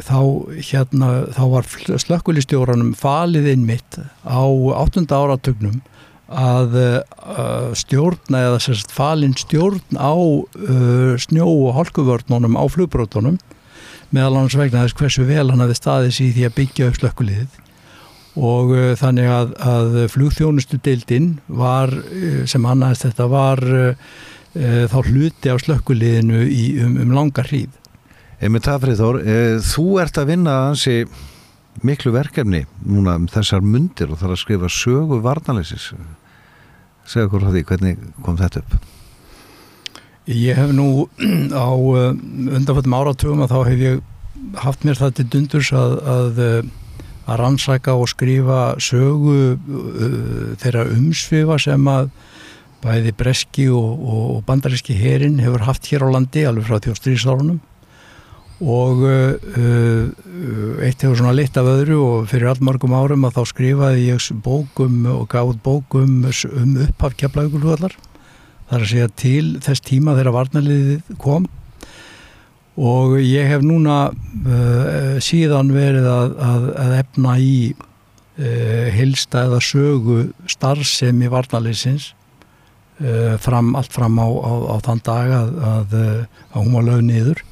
[0.07, 0.19] þá
[0.71, 1.71] hérna þá var
[2.05, 4.45] slökkulistjóranum falið innmitt á
[4.79, 5.81] áttunda áratugnum
[6.33, 6.79] að
[7.77, 10.17] stjórna eða sérst falin stjórn á
[11.21, 13.37] snjó og hálkuvörnunum á flugbrótunum
[14.17, 16.97] meðal annars vegna þess hversu vel hann hafi staðið sér í því að byggja upp
[17.03, 17.59] slökkuliðið
[18.49, 21.93] og þannig að, að flugþjónustu deildin var,
[22.49, 23.61] sem annaðist þetta var
[24.57, 27.71] uh, þá hluti á slökkuliðinu í, um, um langa hríð.
[28.43, 31.05] Emil Tafriðþór, e, þú ert að vinna ansi
[31.87, 35.93] miklu verkefni núna um þessar mundir og þarf að skrifa sögu varnalýsis
[37.07, 38.77] segja okkur frá því, hvernig kom þetta upp?
[40.31, 41.07] Ég hef nú
[41.67, 46.43] á uh, undanfættum áratugum að þá hef ég haft mér það til dundurs að, að,
[47.27, 52.13] að rannsaka og skrifa sögu uh, þeirra umsvifa sem að
[52.83, 57.61] bæði breski og, og bandaríski herin hefur haft hér á landi alveg frá þjóstrísárunum
[58.63, 63.43] og uh, uh, eitt hefur svona lit af öðru og fyrir allmargum árum að þá
[63.51, 67.97] skrifaði ég bókum og gáð bókum um upphaf keflaugulhugallar
[68.71, 71.49] þar að segja til þess tíma þegar varnaliðið kom.
[72.81, 79.61] Og ég hef núna uh, síðan verið að, að, að efna í uh, hilsta eða
[79.67, 82.13] sögu starfsemi varnaliðsins
[83.43, 85.97] fram, allt fram á, á, á þann dag að, að,
[86.53, 87.43] að hún var lög niður.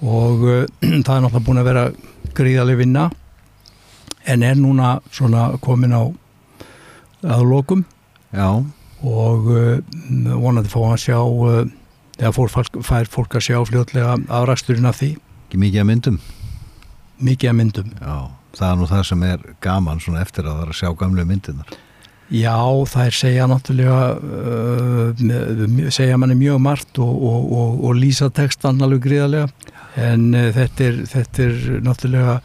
[0.00, 0.64] Og uh,
[1.06, 1.84] það er náttúrulega búin að vera
[2.36, 3.06] gríðarlega vinna
[4.28, 6.02] en er núna svona komin á
[7.24, 7.84] að lokum.
[8.36, 8.62] Já,
[9.00, 11.18] og vonandi fá að sjá
[12.20, 12.52] eða fór,
[12.84, 15.14] fær fólk að sjá fljótlega afræksturinn af því.
[15.48, 16.18] Ekki mikið að myndum?
[17.20, 17.94] Mikið að myndum.
[17.96, 18.16] Já,
[18.58, 21.26] það er nú það sem er gaman svona eftir að það er að sjá gamlu
[21.28, 21.78] myndinar
[22.30, 28.28] Já, það er segja náttúrulega uh, segja manni mjög margt og, og, og, og lýsa
[28.30, 29.48] textan alveg gríðarlega.
[29.98, 32.36] En uh, þetta, er, þetta er náttúrulega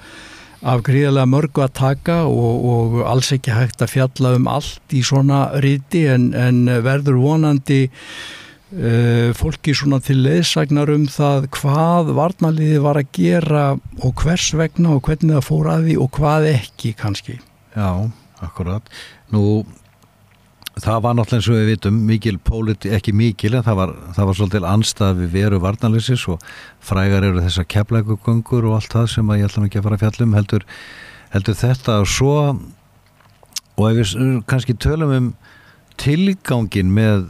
[0.65, 5.43] af gríðarlega mörgu að taka og alls ekki hægt að fjalla um allt í svona
[5.61, 12.97] ríti en, en verður vonandi uh, fólki svona til leðsagnar um það hvað varnaliði var
[13.03, 13.65] að gera
[14.01, 17.37] og hvers vegna og hvernig það fór að því og hvað ekki kannski.
[17.77, 18.09] Já,
[18.45, 18.87] akkurat.
[19.33, 19.63] Nú,
[20.75, 24.29] það var náttúrulega eins og við vitum mikil póliti, ekki mikil en það var, það
[24.29, 26.43] var svolítið anstað við veru varnalyssis og
[26.83, 30.35] frægar eru þessar keflækugöngur og allt það sem ég ætla ekki að fara að fjallum
[30.35, 30.67] heldur,
[31.35, 32.35] heldur þetta og svo
[33.75, 35.31] og ef við kannski tölum um
[35.99, 37.29] tilgangin með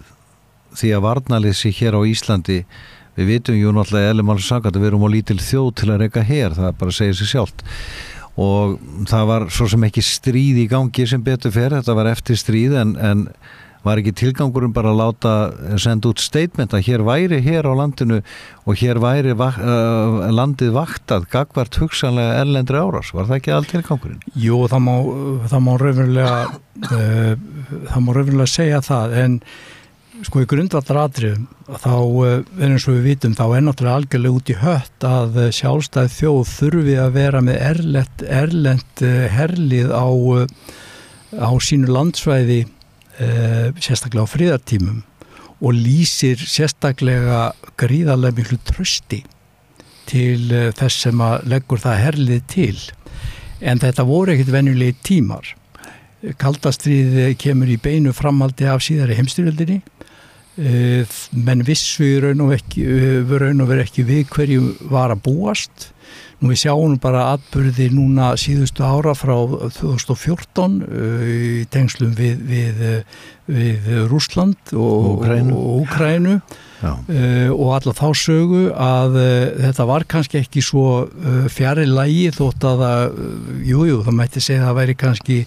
[0.75, 2.63] því að varnalyssi hér á Íslandi
[3.15, 6.01] við vitum jú náttúrulega eða maður sagt að við erum á lítil þjóð til að
[6.04, 7.63] reyka hér, það bara segir sér sjálft
[8.36, 12.39] og það var svo sem ekki stríð í gangi sem betur fer þetta var eftir
[12.39, 13.28] stríð en, en
[13.86, 15.34] var ekki tilgangurum bara að láta
[15.82, 18.17] senda út statement að hér væri hér á landinu
[18.65, 23.69] og hér væri vak, uh, landið vaktað gagvart hugsanlega erlendri árás var það ekki all
[23.69, 24.26] tilgangurinn?
[24.34, 24.93] Jú, það má,
[25.54, 27.32] það má raunverulega uh,
[27.93, 29.39] það má raunverulega segja það en
[30.23, 31.47] sko í grundvallar atriðum
[31.82, 31.95] þá
[32.62, 36.41] er eins og við vitum þá er náttúrulega algjörlega út í hött að sjálfstæð þjóð
[36.51, 39.04] þurfi að vera með erlend, erlend
[39.36, 40.08] herlið á,
[41.36, 42.62] á sínu landsvæði
[43.15, 45.04] sérstaklega á fríðartímum
[45.63, 47.49] og lýsir sérstaklega
[47.80, 49.23] gríðarlega miklu trösti
[50.06, 52.80] til þess sem að leggur það herlið til.
[53.63, 55.47] En þetta voru ekkit venjulegi tímar.
[56.41, 59.82] Kaldastrið kemur í beinu framaldi af síðari heimstyrjöldinni
[60.55, 62.85] menn vissu raun og, ekki,
[63.27, 65.89] raun og veri ekki við hverju var að búast
[66.41, 69.36] nú við sjáum bara atbyrði núna síðustu ára frá
[69.80, 70.82] 2014
[71.32, 72.86] í tengslum við, við,
[73.48, 76.39] við Rúsland og Úkrænu
[76.86, 79.26] uh, og alla þá sögu að uh,
[79.63, 83.19] þetta var kannski ekki svo uh, fjari lægi þótt að það,
[83.69, 85.39] jújú, jú, það mætti segja að það væri kannski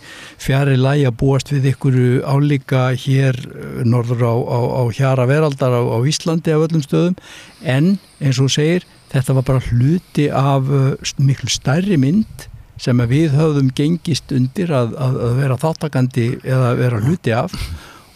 [0.46, 3.40] fjari lægi að búast við ykkur álíka hér
[3.86, 7.18] norður á, á, á hjara veraldar á, á Íslandi af öllum stöðum.
[7.62, 10.70] En eins og segir þetta var bara hluti af
[11.18, 17.00] miklu stærri mynd sem við höfðum gengist undir að, að, að vera þáttakandi eða vera
[17.02, 17.54] hluti af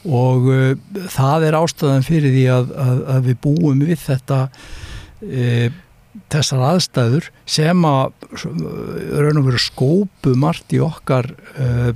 [0.03, 0.75] og uh,
[1.15, 4.39] það er ástæðan fyrir því að, að, að við búum við þetta
[5.23, 5.71] e,
[6.33, 8.35] þessar aðstæður sem að
[9.23, 11.93] raun og veru skópu margt í okkar e,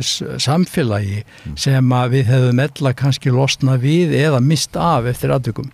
[0.00, 1.56] samfélagi mm.
[1.60, 5.70] sem að við hefum ella kannski losna við eða mist af eftir aðtökum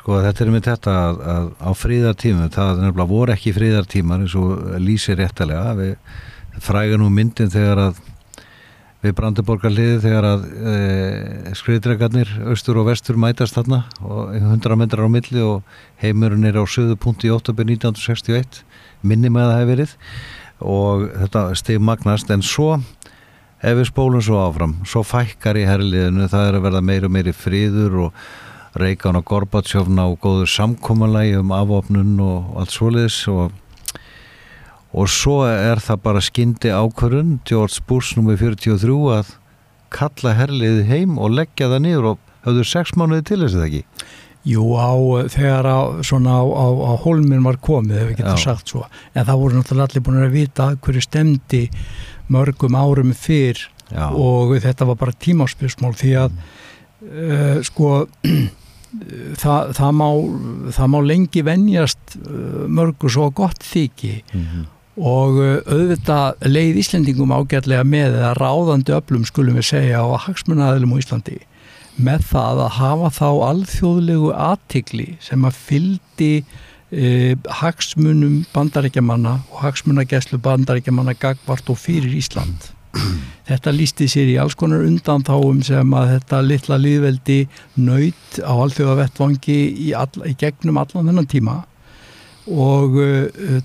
[0.00, 4.36] Sko þetta er með þetta að, að á fríðartíma það nefnilega voru ekki fríðartímar eins
[4.40, 8.00] og lýsir réttalega við fræga nú myndin þegar að
[9.00, 10.72] við Brandenborgarliði þegar að e,
[11.56, 16.64] skriðdregarnir austur og vestur mætast þarna og 100 metrar á milli og heimurinn er á
[16.64, 17.52] söðu punkt í 8.
[17.56, 18.60] 1961
[19.04, 19.96] minni með að það hefur verið
[20.60, 22.74] og þetta steg magnast en svo
[23.60, 27.16] ef við spólum svo áfram svo fækkar í herrliðinu það er að verða meir og
[27.16, 28.24] meiri friður og
[28.78, 33.56] Reykján og Gorbatsjófna og góður samkómalagi um afopnun og allt svoleiðis og
[34.90, 38.36] og svo er það bara skyndi ákvörun George Bush nr.
[38.38, 39.36] 43 að
[39.90, 43.84] kalla herlið heim og leggja það niður og hafður sex mánuði til þess að ekki
[44.50, 44.88] Jú, á,
[45.28, 48.44] þegar á, svona á, á, á holminn var komið, getum Já.
[48.46, 51.66] sagt svo en það voru náttúrulega allir búin að vita hverju stemdi
[52.32, 54.08] mörgum árum fyrr Já.
[54.08, 56.40] og þetta var bara tímáspjörsmál því að mm.
[57.10, 57.92] uh, sko
[59.38, 60.08] það, það, má,
[60.76, 64.68] það má lengi venjast uh, mörgu svo gott þykki mm -hmm
[65.00, 70.92] og uh, auðvitað leið Íslandingum ágætlega með eða ráðandi öflum skulum við segja á hagsmunnaðilum
[70.92, 71.38] á Íslandi
[72.00, 76.32] með það að hafa þá alþjóðlegu aðtikli sem að fyldi
[76.90, 82.70] e, hagsmunum bandarækjamanna og hagsmunagæslu bandarækjamanna gagvart og fyrir Ísland.
[83.50, 87.38] Þetta lísti sér í alls konar undan þáum sem að þetta litla liðveldi
[87.82, 91.56] nöyt á alþjóða vettvangi í, all, í gegnum allan þennan tíma.
[92.50, 93.60] Og uh,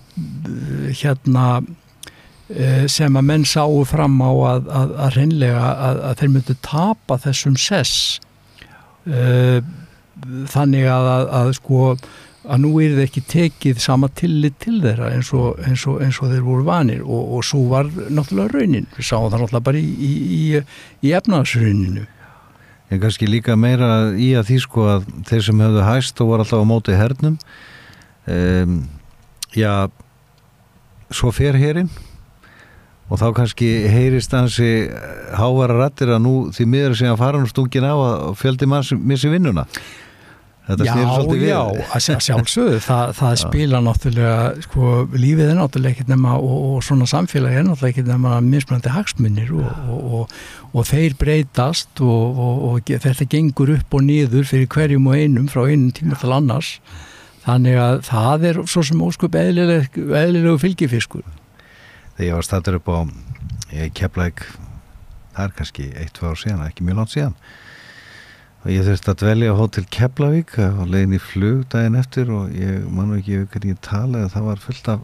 [0.89, 6.33] hérna uh, sem að menn sáu fram á að, að, að reynlega að, að þeir
[6.35, 8.19] myndu tapa þessum sess.
[9.05, 9.61] Uh,
[10.49, 11.95] þannig að sko
[12.45, 16.19] að nú er það ekki tekið sama tillit til þeirra eins og, eins og, eins
[16.21, 19.81] og þeir voru vanir og, og svo var náttúrulega raunin, við sáum það náttúrulega bara
[19.81, 20.63] í, í,
[21.05, 22.05] í efnaðsrauninu
[22.93, 26.43] En kannski líka meira í að því sko að þeir sem höfðu hæst og voru
[26.45, 27.39] alltaf á móti hernum
[28.29, 28.75] um,
[29.57, 29.87] já
[31.13, 31.89] svo fer hérinn
[33.09, 34.87] og þá kannski heyrist hansi
[35.37, 38.93] hávara rættir að nú því miður sem að fara nú stungin á að fjöldi manns
[38.97, 39.67] missi vinnuna
[40.65, 40.93] Þetta já,
[41.45, 41.59] já,
[41.93, 47.05] að sjálfsögðu, það, það spila náttúrulega, sko, lífið er náttúrulega ekkert nema og, og svona
[47.09, 50.33] samfélagi er náttúrulega ekkert nema mismunandi hagsmunir og, og,
[50.73, 55.93] og þeir breytast og þetta gengur upp og niður fyrir hverjum og einum frá einum
[55.93, 56.71] tíma til annars,
[57.45, 61.27] þannig að það er svo sem óskup eðlilegu fylgifiskur.
[62.15, 62.99] Þegar ég var statur upp á
[63.93, 64.47] Keflæk,
[65.35, 67.37] það er kannski eitt-tvö ár síðan, ekki mjög langt síðan,
[68.65, 72.49] og ég þurfti að dvelja á hótel Keflavík og leiðin í flug daginn eftir og
[72.57, 75.03] ég manu ekki yfir hvernig ég talaði það var fullt af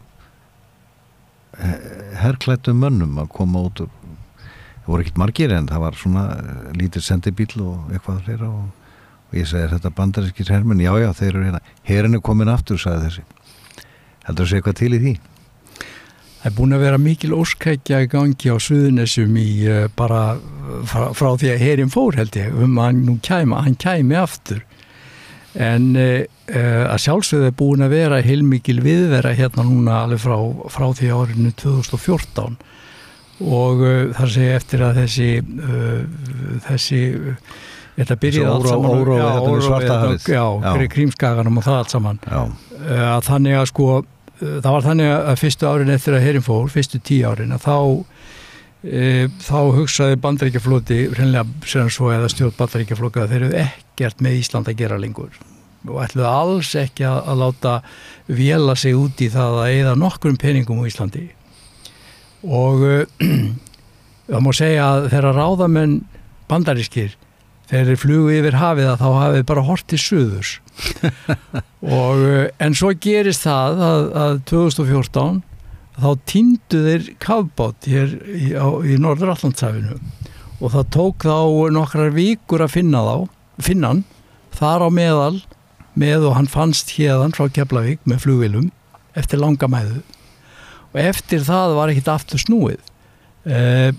[2.22, 7.06] herrklættum mönnum að koma út það voru ekkert margir en það var svona eh, lítið
[7.06, 8.96] sendibíl og eitthvað fleira og,
[9.30, 11.62] og ég segi þetta bandarískir hermin, já já þeir eru hérna.
[11.86, 13.28] Herin er komin aftur, sagði þessi.
[14.26, 15.14] Heldur segja eitthvað til í því
[16.42, 20.40] Það er búin að vera mikil óskækja í gangi á Suðunessum í uh, bara
[20.90, 24.18] frá, frá því að herin fór held ég um að hann nú kæma, hann kæmi
[24.18, 24.64] aftur.
[25.54, 30.34] En uh, uh, að sjálfsögðu er búin að vera heilmikil viðvera hérna núna alveg frá,
[30.74, 32.58] frá því árinu 2014
[33.42, 33.84] og
[34.18, 35.28] þar segja eftir að þessi
[36.62, 37.00] þessi
[37.96, 42.22] þetta byrjaði allt saman órói, já, órói, já, já, krímskaganum og það allt saman.
[42.22, 43.88] Að þannig að sko
[44.42, 47.78] það var þannig að fyrstu árin eftir að herin fór, fyrstu tíu árin að þá
[48.82, 49.02] e,
[49.42, 54.80] þá hugsaði bandaríkjaflóti hreinlega sem svo eða stjórn bandaríkjaflóka þeir eru ekkert með Ísland að
[54.82, 55.36] gera lengur
[55.90, 57.76] og ætluði alls ekki að, að láta
[58.30, 61.24] vela sig út í það að eða nokkur peningum á Íslandi.
[62.46, 62.84] Og
[64.32, 65.96] það má segja að þeirra ráðamenn
[66.52, 67.16] bandarískir
[67.72, 70.52] þegar þeir flugu yfir hafið að þá hafið bara hortið suðurs.
[72.02, 75.40] Og eh, en svo gerist það að, að 2014
[76.02, 79.98] þá týndu þeir kafbátt hér í, í Norður-Allandshafinu
[80.62, 83.16] og það tók þá nokkrar vikur að finna þá
[83.66, 84.04] finnan,
[84.56, 85.42] þar á meðal
[85.98, 88.70] með og hann fannst hérðan frá Keflavík með flugvilum
[89.18, 90.00] eftir langa mæðu.
[90.92, 92.80] Og eftir það var ekkit aftur snúið.
[93.48, 93.92] Eða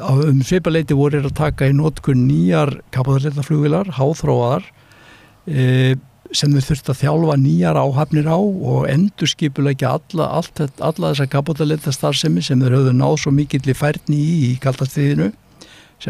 [0.00, 4.66] um svipaleiti voru að taka í nótkunn nýjar kapotaleitaflugvilar, háþróaðar
[5.46, 5.96] e,
[6.36, 11.94] sem þau þurfti að þjálfa nýjar áhafnir á og endur skipulegja alla, alla, þessa kapotaleita
[11.94, 15.30] starfsemi sem þau höfðu náð svo mikill í færni í í kaldastriðinu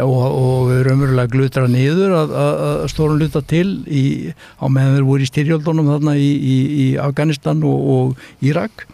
[0.04, 4.04] og, og raunverulega glutra niður að, að, að stórun luta til í,
[4.60, 6.30] á meðan þau voru í styrjöldunum þarna í,
[6.84, 8.86] í Afganistan og, og Írak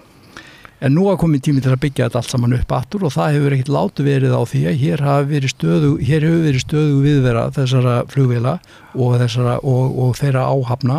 [0.85, 3.37] En nú hafa komið tími til að byggja þetta allt saman upp aftur og það
[3.37, 7.95] hefur ekkert látu verið á því að hér, verið stöðu, hefur verið stöðu viðvera þessara
[8.13, 8.59] flugvila
[8.93, 10.99] og, þessara, og, og þeirra áhafna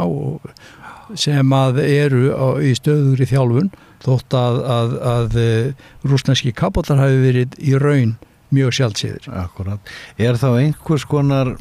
[1.16, 3.70] sem að eru á, í stöður í þjálfun
[4.04, 8.18] þótt að, að, að eh, rúsneski kapotar hafi verið í raun
[8.54, 9.30] mjög sjálfsýðir.
[9.44, 9.94] Akkurat.
[10.18, 11.54] Er þá einhvers konar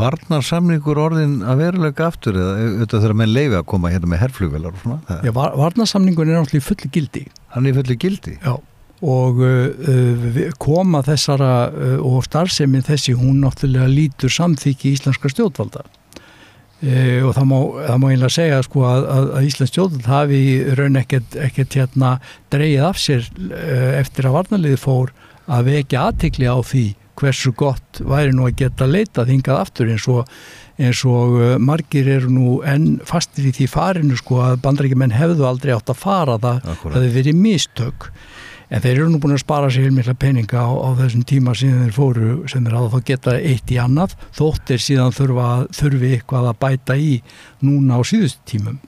[0.00, 4.74] Varnarsamningur orðin að verulega aftur eða auðvitað þurfa með leiði að koma hérna með herrflugvelar
[4.74, 5.20] og svona?
[5.26, 7.24] Já, var, varnarsamningur er náttúrulega í fulli gildi.
[7.54, 8.36] Hann er í fulli gildi?
[8.44, 8.54] Já,
[9.00, 17.20] og uh, koma þessara uh, og starfseminn þessi hún náttúrulega lítur samþykki íslenska stjórnvalda uh,
[17.24, 17.56] og það má,
[17.88, 20.42] það má einlega segja sko að, að, að Íslands stjórnvald hafi
[20.76, 22.14] raun ekkert, ekkert hérna
[22.52, 25.14] dreyið af sér uh, eftir að varnarliði fór
[25.50, 26.86] að vekja aðtikli á því
[27.20, 30.28] hversu gott væri nú að geta leita þingað aftur eins og,
[30.80, 35.48] eins og uh, margir eru nú enn fastir í því farinu sko að bandrækjumenn hefðu
[35.48, 36.94] aldrei átt að fara það Akkurat.
[36.94, 38.10] það hefur verið mistök.
[38.70, 41.88] En þeir eru nú búin að spara sér heilmikla peninga á, á þessum tíma síðan
[41.88, 46.52] þeir fóru sem þeir hafa þá geta eitt í annað þóttir síðan þurfa, þurfi eitthvað
[46.52, 47.16] að bæta í
[47.66, 48.78] núna á síðust tímum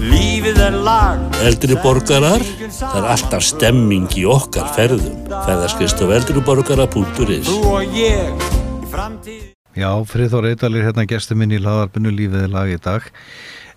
[0.00, 2.40] Lífið er lag Eldri borgarar,
[2.72, 5.26] það er alltaf stemming í okkar ferðum.
[5.28, 9.46] Ferðarskist á eldriborgara.is Þú og ég í framtíð
[9.76, 13.04] Já, Friðþór Eitalir hérna gestur minn í laðarbinu Lífið er lag í dag.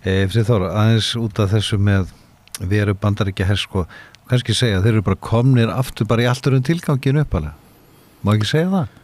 [0.02, 2.08] e, Friðþór, aðeins út af þessu með
[2.72, 3.84] veru bandaríkja hers sko,
[4.30, 7.54] kannski segja að þeir eru bara komnir aftur bara í alltur um tilgangin uppalega
[8.24, 9.00] má ekki segja það?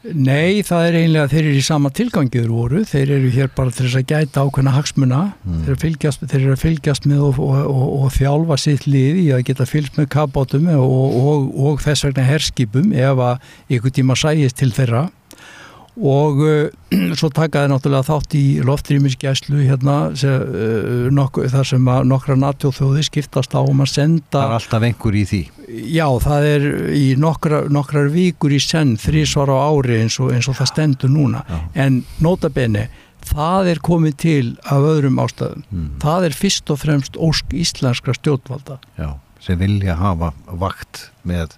[0.00, 3.84] Nei, það er einlega þeir eru í sama tilgangiður voru, þeir eru hér bara til
[3.84, 5.58] þess að gæta ákveðna hagsmuna, Mm.
[5.60, 9.20] þeir, eru fylgjast, þeir eru að fylgjast með og, og, og, og þjálfa sitt lið
[9.20, 10.08] í að geta fylgst með
[10.80, 13.40] og, og þess vegna herskipum ef að
[13.76, 15.10] ykkur tíma sæjist til þeirra
[15.98, 16.68] og uh,
[17.18, 23.04] svo taka þeir náttúrulega þátt í loftrýmisgæslu hérna sem, uh, nokk, þar sem nokkra natjóþjóði
[23.08, 26.64] skiptast á um að senda Það er alltaf einhver í því Já, það er
[26.98, 31.12] í nokkra, nokkrar vikur í senn þrísvar á ári eins og, eins og það stendur
[31.14, 31.44] núna.
[31.46, 31.60] Já.
[31.84, 32.88] En nota bene,
[33.30, 35.62] það er komið til af öðrum ástæðum.
[35.70, 35.90] mm.
[36.02, 38.80] Það er fyrst og fremst ósk íslenskra stjórnvalda.
[38.98, 41.54] Já, sem vilja hafa vakt með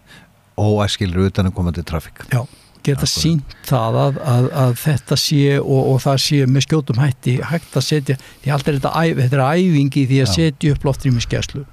[0.61, 2.45] óæskilur utan að koma til trafík Já,
[2.87, 7.37] geta sínt það að, að, að þetta sé og, og það sé með skjótum hætti
[7.51, 10.35] hægt að setja, því allt er þetta, þetta er æfingi því að Já.
[10.37, 11.65] setja upp loftrýmisgæslu.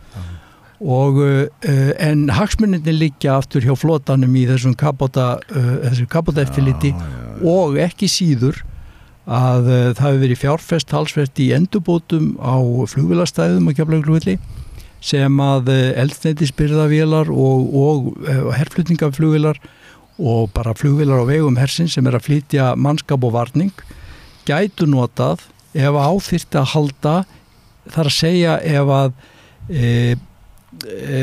[0.80, 1.46] Og uh,
[2.00, 6.94] en hagsmunninni liggja aftur hjá flotanum í þessum kapota, uh, þessu kapota eftirliti
[7.44, 8.62] og ekki síður
[9.30, 12.58] að uh, það hefur verið fjárfest talsvert í endurbótum á
[12.90, 14.38] flugvélastæðum og kjaflaugluvilli
[15.06, 19.60] sem að uh, eldsneitisbyrðavélar og, og uh, herflutningaflugvélar
[20.20, 23.72] og bara flugvélar á vegum hersin sem er að flytja mannskap og varning
[24.48, 27.14] gætu notað ef á þyrfti að halda
[27.90, 29.14] þar að segja ef að
[29.70, 29.86] e,
[30.90, 31.22] e,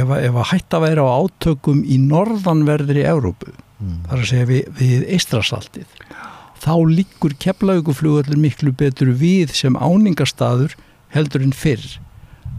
[0.00, 4.02] ef, að- hætta að vera á átökum í norðanverðri Evrópu mm.
[4.08, 5.96] þar að segja við, við eistrasaltið
[6.58, 10.74] þá liggur keflauguflugallur miklu betur við sem áningarstaður
[11.14, 11.86] heldur en fyrr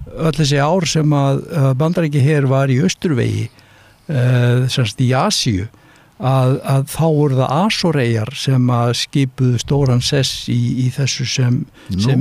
[0.09, 1.43] öll þessi ár sem að,
[1.77, 3.49] bandaræki hér var í Östurvegi
[4.73, 5.67] semst í Asíu
[6.19, 11.61] að, að þá voru það Asorejar sem að skipuðu stóran sess í, í þessu sem,
[11.95, 12.19] sem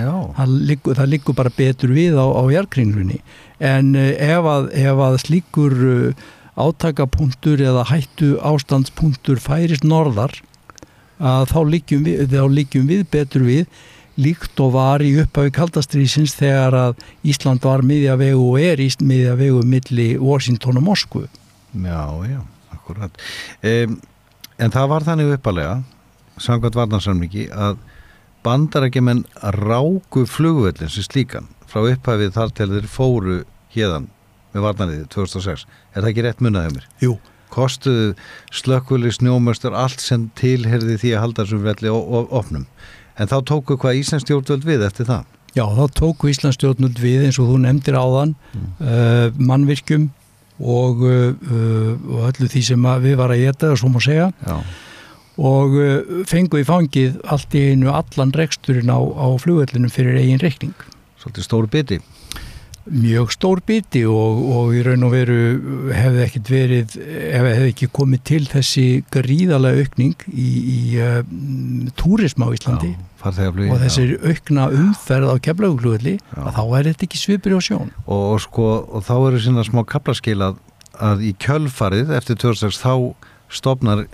[0.00, 3.20] Já, það liggur, það liggur bara betur við á, á jarkringlunni
[3.58, 6.26] en uh, ef, að, ef að slíkur uh,
[6.58, 10.34] átakapunktur eða hættu ástandspunktur færist norðar
[11.18, 12.34] að þá liggjum við,
[12.90, 13.86] við betur við
[14.18, 19.12] líkt og var í upphafi kaldastrýsins þegar að Ísland var miðja vegu og er Ísland
[19.12, 21.26] miðja vegu milli Washington og Moskvu.
[21.78, 22.40] Já, já,
[22.74, 23.26] akkurat.
[23.62, 24.00] Um,
[24.58, 25.74] En það var þannig uppalega
[26.42, 27.78] samkvæmt varnarsamlingi að
[28.46, 29.22] bandarækjumenn
[29.54, 31.46] ráku flugvöllin sem slíkan.
[31.70, 33.36] Frá upphafið þar til þeir fóru
[33.74, 34.08] hérðan
[34.54, 36.88] með varnarliði 2006 er það ekki rétt munnaðið mér?
[37.04, 37.14] Jú,
[37.54, 38.08] kostuðu
[38.50, 42.66] slökkvöli snjómöstur allt sem tilherði því að halda þessum velli og opnum
[43.18, 45.26] en þá tóku hvað Íslands stjórnvöld við eftir það?
[45.56, 50.10] Já þá tóku Íslandsstjórnund við eins og þú nefndir áðan uh, mannvirkjum
[50.58, 54.28] og, uh, og öllu því sem við var að geta svo má segja.
[54.42, 54.58] Já,
[55.38, 60.42] og uh, fengu í fangið allt í einu allan reksturinn á, á flugvellinum fyrir eigin
[60.42, 60.74] reikning.
[61.18, 62.00] svolítið stór biti
[62.88, 65.38] Mjög stór biti og, og í raun og veru
[65.92, 71.20] hefði ekkit verið, ef hefði ekki komið til þessi gríðalega aukning í, í uh,
[71.98, 76.40] túrism á Íslandi farþegaflugi og þessi aukna umferð á keflaugflugvelli Já.
[76.44, 77.90] að þá er þetta ekki svipur á sjón.
[78.06, 80.60] og, og sko, og þá eru sína smá kaplaskil að,
[80.94, 82.94] að í kjölfarið eftir 2006 þá
[83.48, 84.06] stopnar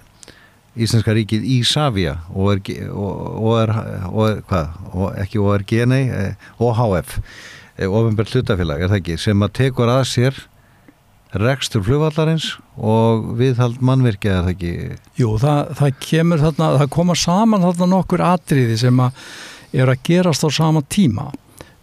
[0.75, 3.73] Íslenska ríkið í Savia og er, og, og er,
[4.11, 7.21] og er hvað, og ekki ORG nei, eh, OHF
[7.83, 10.43] ofinbært hlutafélag, er það ekki, sem að tekur að sér
[11.35, 14.75] rekstur flugvallarins og viðhald mannvirkja, er það ekki
[15.19, 19.25] Jú, það, það kemur þarna, það koma saman þarna nokkur atriði sem að
[19.75, 21.33] er að gerast á sama tíma.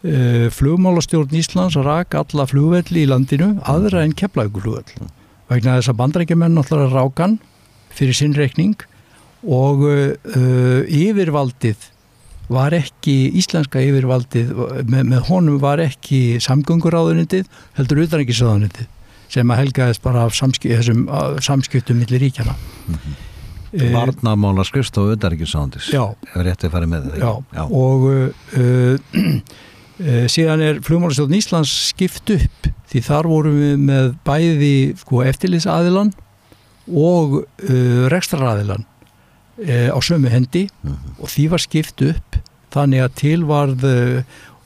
[0.01, 5.09] Uh, flugmálastjórn Íslands rak alla flugvelli í landinu, aðra en keflauguflugvell.
[5.51, 7.35] Vegna þess að bandrækjumenn náttúrulega rákan
[7.91, 8.79] fyrir sinn reikning
[9.43, 11.91] og uh, yfirvaldið
[12.51, 14.51] var ekki, íslenska yfirvaldið,
[14.89, 17.49] með, með honum var ekki samgönguráðunitið,
[17.79, 18.89] heldur utanrikiðsráðunitið
[19.31, 21.05] sem að helgaðist bara af samskip, þessum
[21.43, 22.55] samskiptum millir ríkjana.
[23.71, 27.21] Eh, varnamála skrifst og Já, ef rétti að fara með það.
[27.21, 27.63] Já, já.
[27.63, 28.97] og uh,
[30.03, 36.11] uh, síðan er flugmálastjórn Íslands skipt upp því þar vorum við með bæði sko, eftirlýsaðilan
[36.91, 38.83] og uh, rekstraraðilan
[39.59, 41.17] uh, á sömu hendi Mhm.
[41.19, 42.35] og því var skipt upp
[42.71, 44.23] þannig að til varð uh,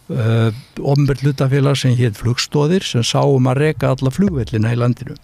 [0.10, 5.16] uh, ofnbjörn hlutafélag sem hétt flugstóðir sem sáum að reka alla flugvellina í landinu.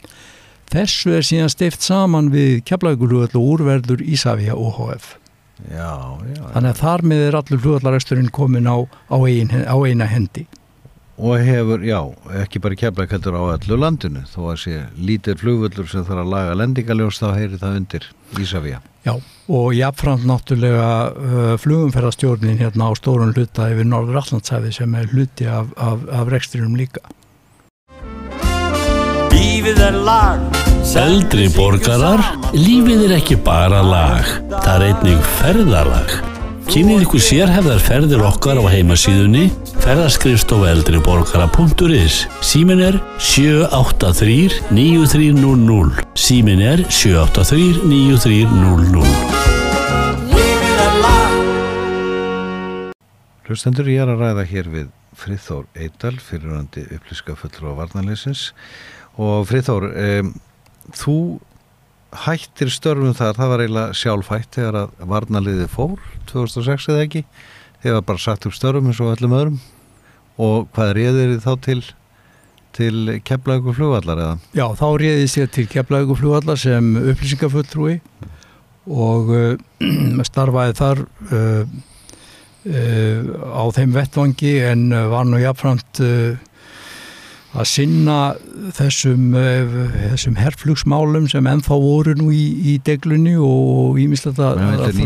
[0.71, 5.17] Þessu er síðan stift saman við keflaugulugall og úrverður Ísafja OHF.
[5.69, 5.91] já,
[6.31, 8.77] já, Þannig að þar með er allur flugvallaræsturinn komin á,
[9.11, 10.47] á, ein, á eina hendi.
[11.17, 11.99] Og hefur, já,
[12.41, 16.31] ekki bara keflæk heldur á öllu landinu þó að sé lítir flugvöllur sem þarf að
[16.33, 18.07] laga lendingaljós þá heyri það undir
[18.39, 19.15] Ísafía Já,
[19.49, 25.49] og jáfnframt náttúrulega uh, flugumferðarstjórnin hérna á stórun hluta yfir Norður Allandshæfi sem er hluti
[25.49, 27.01] af, af, af reksturinnum líka.
[29.33, 30.61] Lífið er lag
[31.01, 32.19] Eldri borgarar,
[32.51, 36.15] lífið er ekki bara lag, það er einnig ferðalag.
[36.67, 39.45] Kynnið ykkur sérhefðar ferðir okkar á heimasíðunni
[39.81, 49.01] ferðarskrifstof eldriborgara.is Símin er 783-9300 Símin er 783-9300
[50.35, 51.33] Lífið er lag
[53.49, 58.41] Hlustendur, ég er að ræða hér við Friðþór Eidal, fyrirhandi upplýska fullur á varnarleysins
[59.17, 60.29] og Friðþór, um,
[60.93, 61.41] þú
[62.27, 65.97] hættir störfum þar, það var eiginlega sjálfhætt þegar að varnarliði fór
[66.29, 67.23] 2006 eða ekki,
[67.83, 69.59] þegar bara sagt upp störfum eins og öllum öðrum
[70.41, 71.81] og hvað reyðir þið þá til
[72.75, 74.35] til keflaðu flugvallar eða?
[74.55, 77.97] Já, þá réði sér til Keflavíku flugvallar sem upplýsingafulltrúi
[78.91, 81.65] og uh, starfaði þar uh,
[82.71, 83.19] uh,
[83.51, 86.39] á þeim vettvangi en var nú jafnframt uh,
[87.51, 88.17] að sinna
[88.77, 89.73] þessum, uh,
[90.11, 95.01] þessum herflugsmálum sem ennþá voru nú í, í deglunni og ímislegt að, að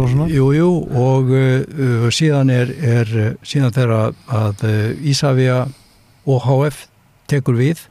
[0.00, 0.26] og svona?
[0.32, 3.14] Jú, jú, og uh, síðan er, er
[3.46, 4.66] síðan þegar að,
[5.12, 5.64] Ísafja
[6.26, 6.86] OHF
[7.30, 7.86] tekur við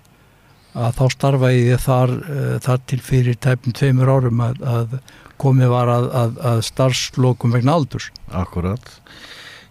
[0.77, 4.95] að þá starfaði ég þar, uh, þar til fyrir tæpum tveimur árum að, að
[5.41, 8.11] komið var að, að, að starfslokum vegna aldurs.
[8.29, 8.93] Akkurat.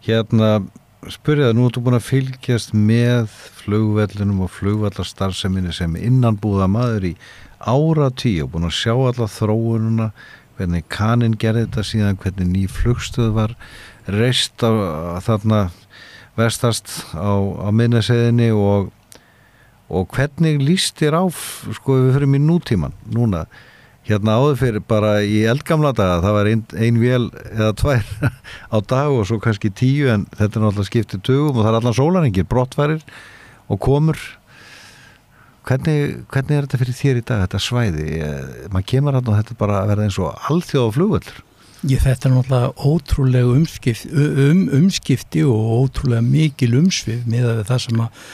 [0.05, 0.61] Hérna,
[1.09, 3.31] spyrjaði, nú ertu búin að fylgjast með
[3.63, 7.15] flugvellunum og flugvallarstarfseminni sem innanbúða maður í
[7.61, 10.11] ára tíu og búin að sjá alla þróununa,
[10.59, 13.57] hvernig kaninn gerði þetta síðan, hvernig ný flugstöð var
[14.11, 14.71] reist á,
[15.25, 15.71] þarna
[16.37, 17.33] vestast á,
[17.65, 18.93] á minnaseðinni og,
[19.89, 23.47] og hvernig líst þér á, sko við fyrir mér nútíman, núna,
[24.09, 28.07] hérna áður fyrir bara í eldgamla daga það var ein, ein vél eða tvær
[28.75, 31.81] á dag og svo kannski tíu en þetta er náttúrulega skiptið tugum og það er
[31.81, 33.05] allan sólaringir, brottværir
[33.71, 34.19] og komur.
[35.69, 39.37] Hvernig, hvernig er þetta fyrir þér í dag þetta svæði, Eh, maður kemur hann og
[39.37, 41.43] þetta er bara að verða eins og alþjóða flugvöllur
[41.89, 48.03] Ég, þetta er náttúrulega ótrúlega umskipti, um, umskipti og ótrúlega mikil umsvið með það sem
[48.05, 48.25] að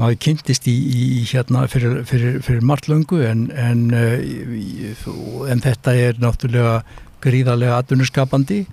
[0.00, 5.94] maður kynntist í, í hérna fyrir, fyrir, fyrir margt löngu en, en, uh, en þetta
[6.08, 6.80] er náttúrulega
[7.24, 8.64] gríðarlega atvinnuskapandi.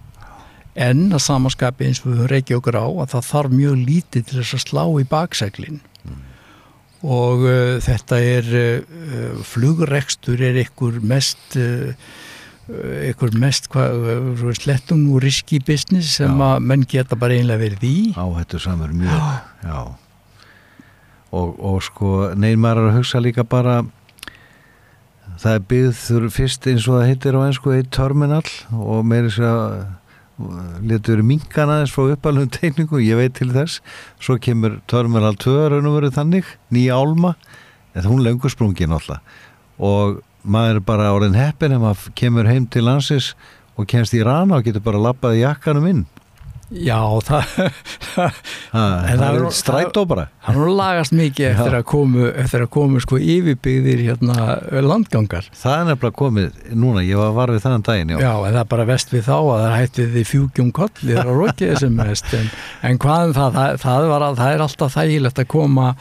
[0.81, 4.27] En að samaskapi eins og við höfum reykja okkur á að það þarf mjög lítið
[4.27, 5.79] til þess að slá í bakseglin.
[7.01, 11.95] Og uh, þetta er uh, flugrekstur er ykkur mest uh,
[12.71, 13.67] ykkur mest
[14.61, 16.53] slettum og riski business sem Já.
[16.53, 17.95] að menn geta bara einlega verið í.
[18.15, 19.17] Áhættu samur mjög
[19.65, 19.81] já.
[21.31, 23.85] Og, og sko er að hugsa líka bara
[25.39, 28.43] það er byggður fyrst eins og það heitir á einsku eitt terminal
[28.75, 29.75] og meiri sér að
[30.89, 33.79] letur minkana þess frá uppalum teikningu, ég veit til þess.
[34.19, 37.35] Svo kemur terminal 2 raun og verið þannig, nýja álma
[37.95, 39.19] en hún lengur sprungin alltaf
[39.81, 43.31] og maður er bara orðin heppin ef maður kemur heim til landsins
[43.79, 46.03] og kemst í rana og getur bara lappað jakkanum inn
[46.71, 47.55] Já, það,
[48.15, 48.37] það
[48.71, 53.19] það er strætó bara hann er lagast mikið eftir að komu, eftir að komu sko
[53.19, 54.47] yfirbyggðir hérna
[54.85, 55.49] landgangar.
[55.57, 58.21] Það er nefnilega komið núna, ég var var við þannig daginn, já.
[58.23, 61.11] Já, en það er bara vest við þá að það hætt við því fjúkjum koll
[61.11, 62.49] eða rokið sem mest en,
[62.87, 65.91] en hvað um það, það, það, var, það er alltaf þægilegt að koma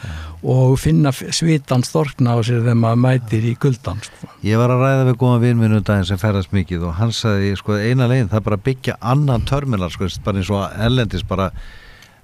[0.41, 4.29] og finna svitan storkna á sér þegar maður mætir í kuldan sko.
[4.45, 7.77] Ég var að ræða við góðan vinnvinnu daginn sem ferðast mikið og hann sagði, sko,
[7.77, 11.51] eina legin, það er bara að byggja annan terminal, sko, bara eins og ellendis, bara,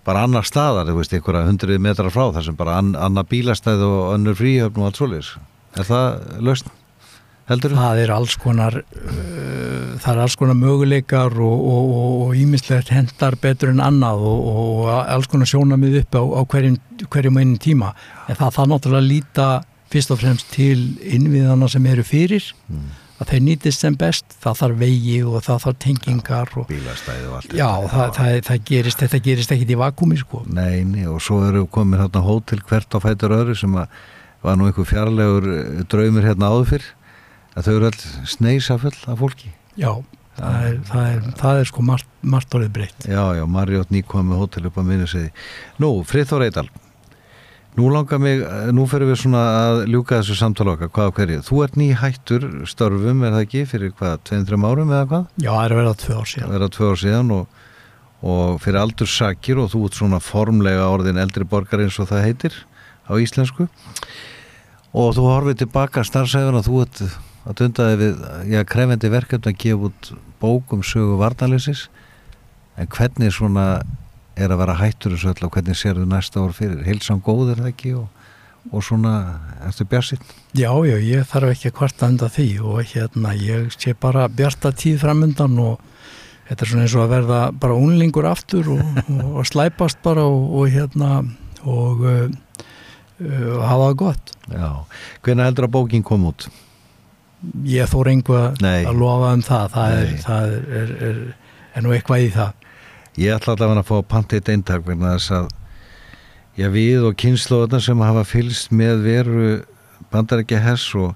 [0.07, 3.85] bara annar staðar, þú veist, einhverja hundruð metrar frá, þar sem bara an, annar bílastæð
[3.85, 5.31] og önnur fríhöfn og allt svoleiðis.
[5.77, 6.76] Er það lausn?
[7.47, 7.79] Heldur þú?
[7.79, 13.81] það er alls konar uh, það er alls konar möguleikar og ímislegt hendar betur en
[13.83, 16.77] annað og, og alls konar sjónamið upp á, á hverjum,
[17.07, 17.93] hverjum einin tíma.
[18.27, 19.49] En það það náttúrulega að líta
[19.91, 22.49] fyrst og fremst til innviðana sem eru fyrir
[23.17, 24.35] að þeir nýtist sem best.
[24.43, 27.55] Það þarf vegi og það þarf tengingar og Bílastæð og allt.
[27.55, 30.43] já, það, það, það gerist, þetta gerist ekkit í vakumi sko.
[30.51, 33.89] Nei, nei, og svo eru komin hérna hótel hvert á fætur öðru sem að
[34.45, 36.85] var nú einhver fjarlægur eh, draumur hérna áður fyrr
[37.57, 39.51] að þau eru all sneisaföll af fólki.
[39.77, 39.91] já,
[40.37, 44.27] það er, það er, það er sko margt, margt orðið breytt Já, já, Marriott nýkom
[44.29, 45.31] með hótel upp á minni segi.
[45.81, 46.67] Nú, Frithór Eidal
[47.77, 51.15] Nú langar mig, eh, nú fyrir við svona að ljúka þessu samtala okkar, hvað á
[51.17, 55.27] hverju Þú ert ný hættur störfum, er það ekki, fyrir hvað, 2-3 árum eða hvað?
[55.37, 57.59] já, það er að vera tvö ár síðan að tvö ár síðan og,
[58.33, 62.57] og fyrir aldursakir og þú ert svona formlega orðin eldri borgar eins og það heitir
[63.05, 63.67] á íslensku
[64.97, 67.03] og þú horfið tilbaka starfsæðuna þú ert
[67.47, 71.87] að dundaði við já, krefendi verkefni að gefa út bókum sögu varnalýsis
[72.77, 73.67] en hvernig svona
[74.37, 76.83] er að vera hættur þessu öll og hvernig sér þú næsta ár fyrir?
[76.85, 77.93] Heilsam góð er það ekki?
[77.97, 78.07] Og,
[78.67, 79.13] og svona
[79.65, 80.23] eftir björnsinn
[80.57, 84.73] Já, já, ég þarf ekki að kvarta enda því og hérna, ég sé bara bjarta
[84.75, 85.79] tíð framundan og
[86.49, 88.83] þetta er svona eins og að verða bara unlingur aftur og,
[89.17, 91.23] og, og slæpast bara og, og hérna
[91.67, 92.27] og uh,
[93.23, 94.37] uh, hafa það gott.
[94.51, 94.69] Já,
[95.25, 96.49] hvernig heldur að bókin kom út?
[97.67, 98.81] Ég þór einhver Nei.
[98.87, 101.19] að lofa um það, það, er, það er, er, er,
[101.77, 102.67] er nú eitthvað í það.
[103.17, 105.47] Ég ætla allavega að fá að panta eitt eintak vegna þess að
[106.57, 109.51] já, við og kynnslóðuna sem hafa fylgst með veru
[110.13, 111.13] bandarækja hess og,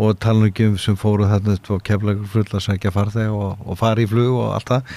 [0.00, 4.02] og talningum sem fóru þarna upp á keflagur full að sækja farþeg og, og fara
[4.02, 4.96] í flug og allt það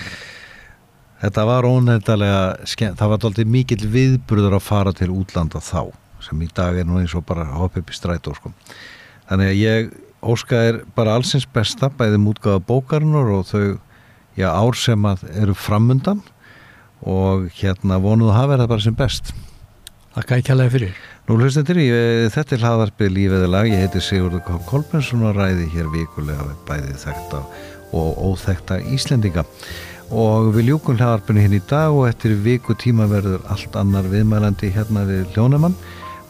[1.26, 5.92] þetta var ónefndalega það var alltaf mikill viðburður að fara til útlanda þá
[6.26, 8.52] sem í dag er nú eins og bara að hoppa upp í strætó sko.
[9.30, 9.94] þannig að ég
[10.26, 13.66] óska er bara allsins besta bæði mútgáða bókarinnar og þau
[14.36, 16.24] já, ár sem að eru framundan
[17.06, 19.36] og hérna vonuðu að hafa það bara sem best
[20.16, 21.00] Þakka ekki alveg fyrir.
[21.28, 24.56] Nú hlustendur, ég, þetta er hlaðarpið lífiði lag, ég heiti Sigurður K.
[24.70, 27.42] Kolbjörnsson og ræði hér vikulega við bæði þekta
[28.00, 29.44] og óþekta Íslendinga
[30.16, 34.72] og við ljúkum hlaðarpinu hérna í dag og eftir viku tíma verður allt annar viðmælandi
[34.78, 35.76] hérna við hljónumann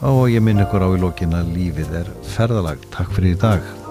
[0.02, 2.82] og ég minn ykkur á í lókin að lífið er ferðalag.
[2.90, 3.85] Takk fyrir í dag.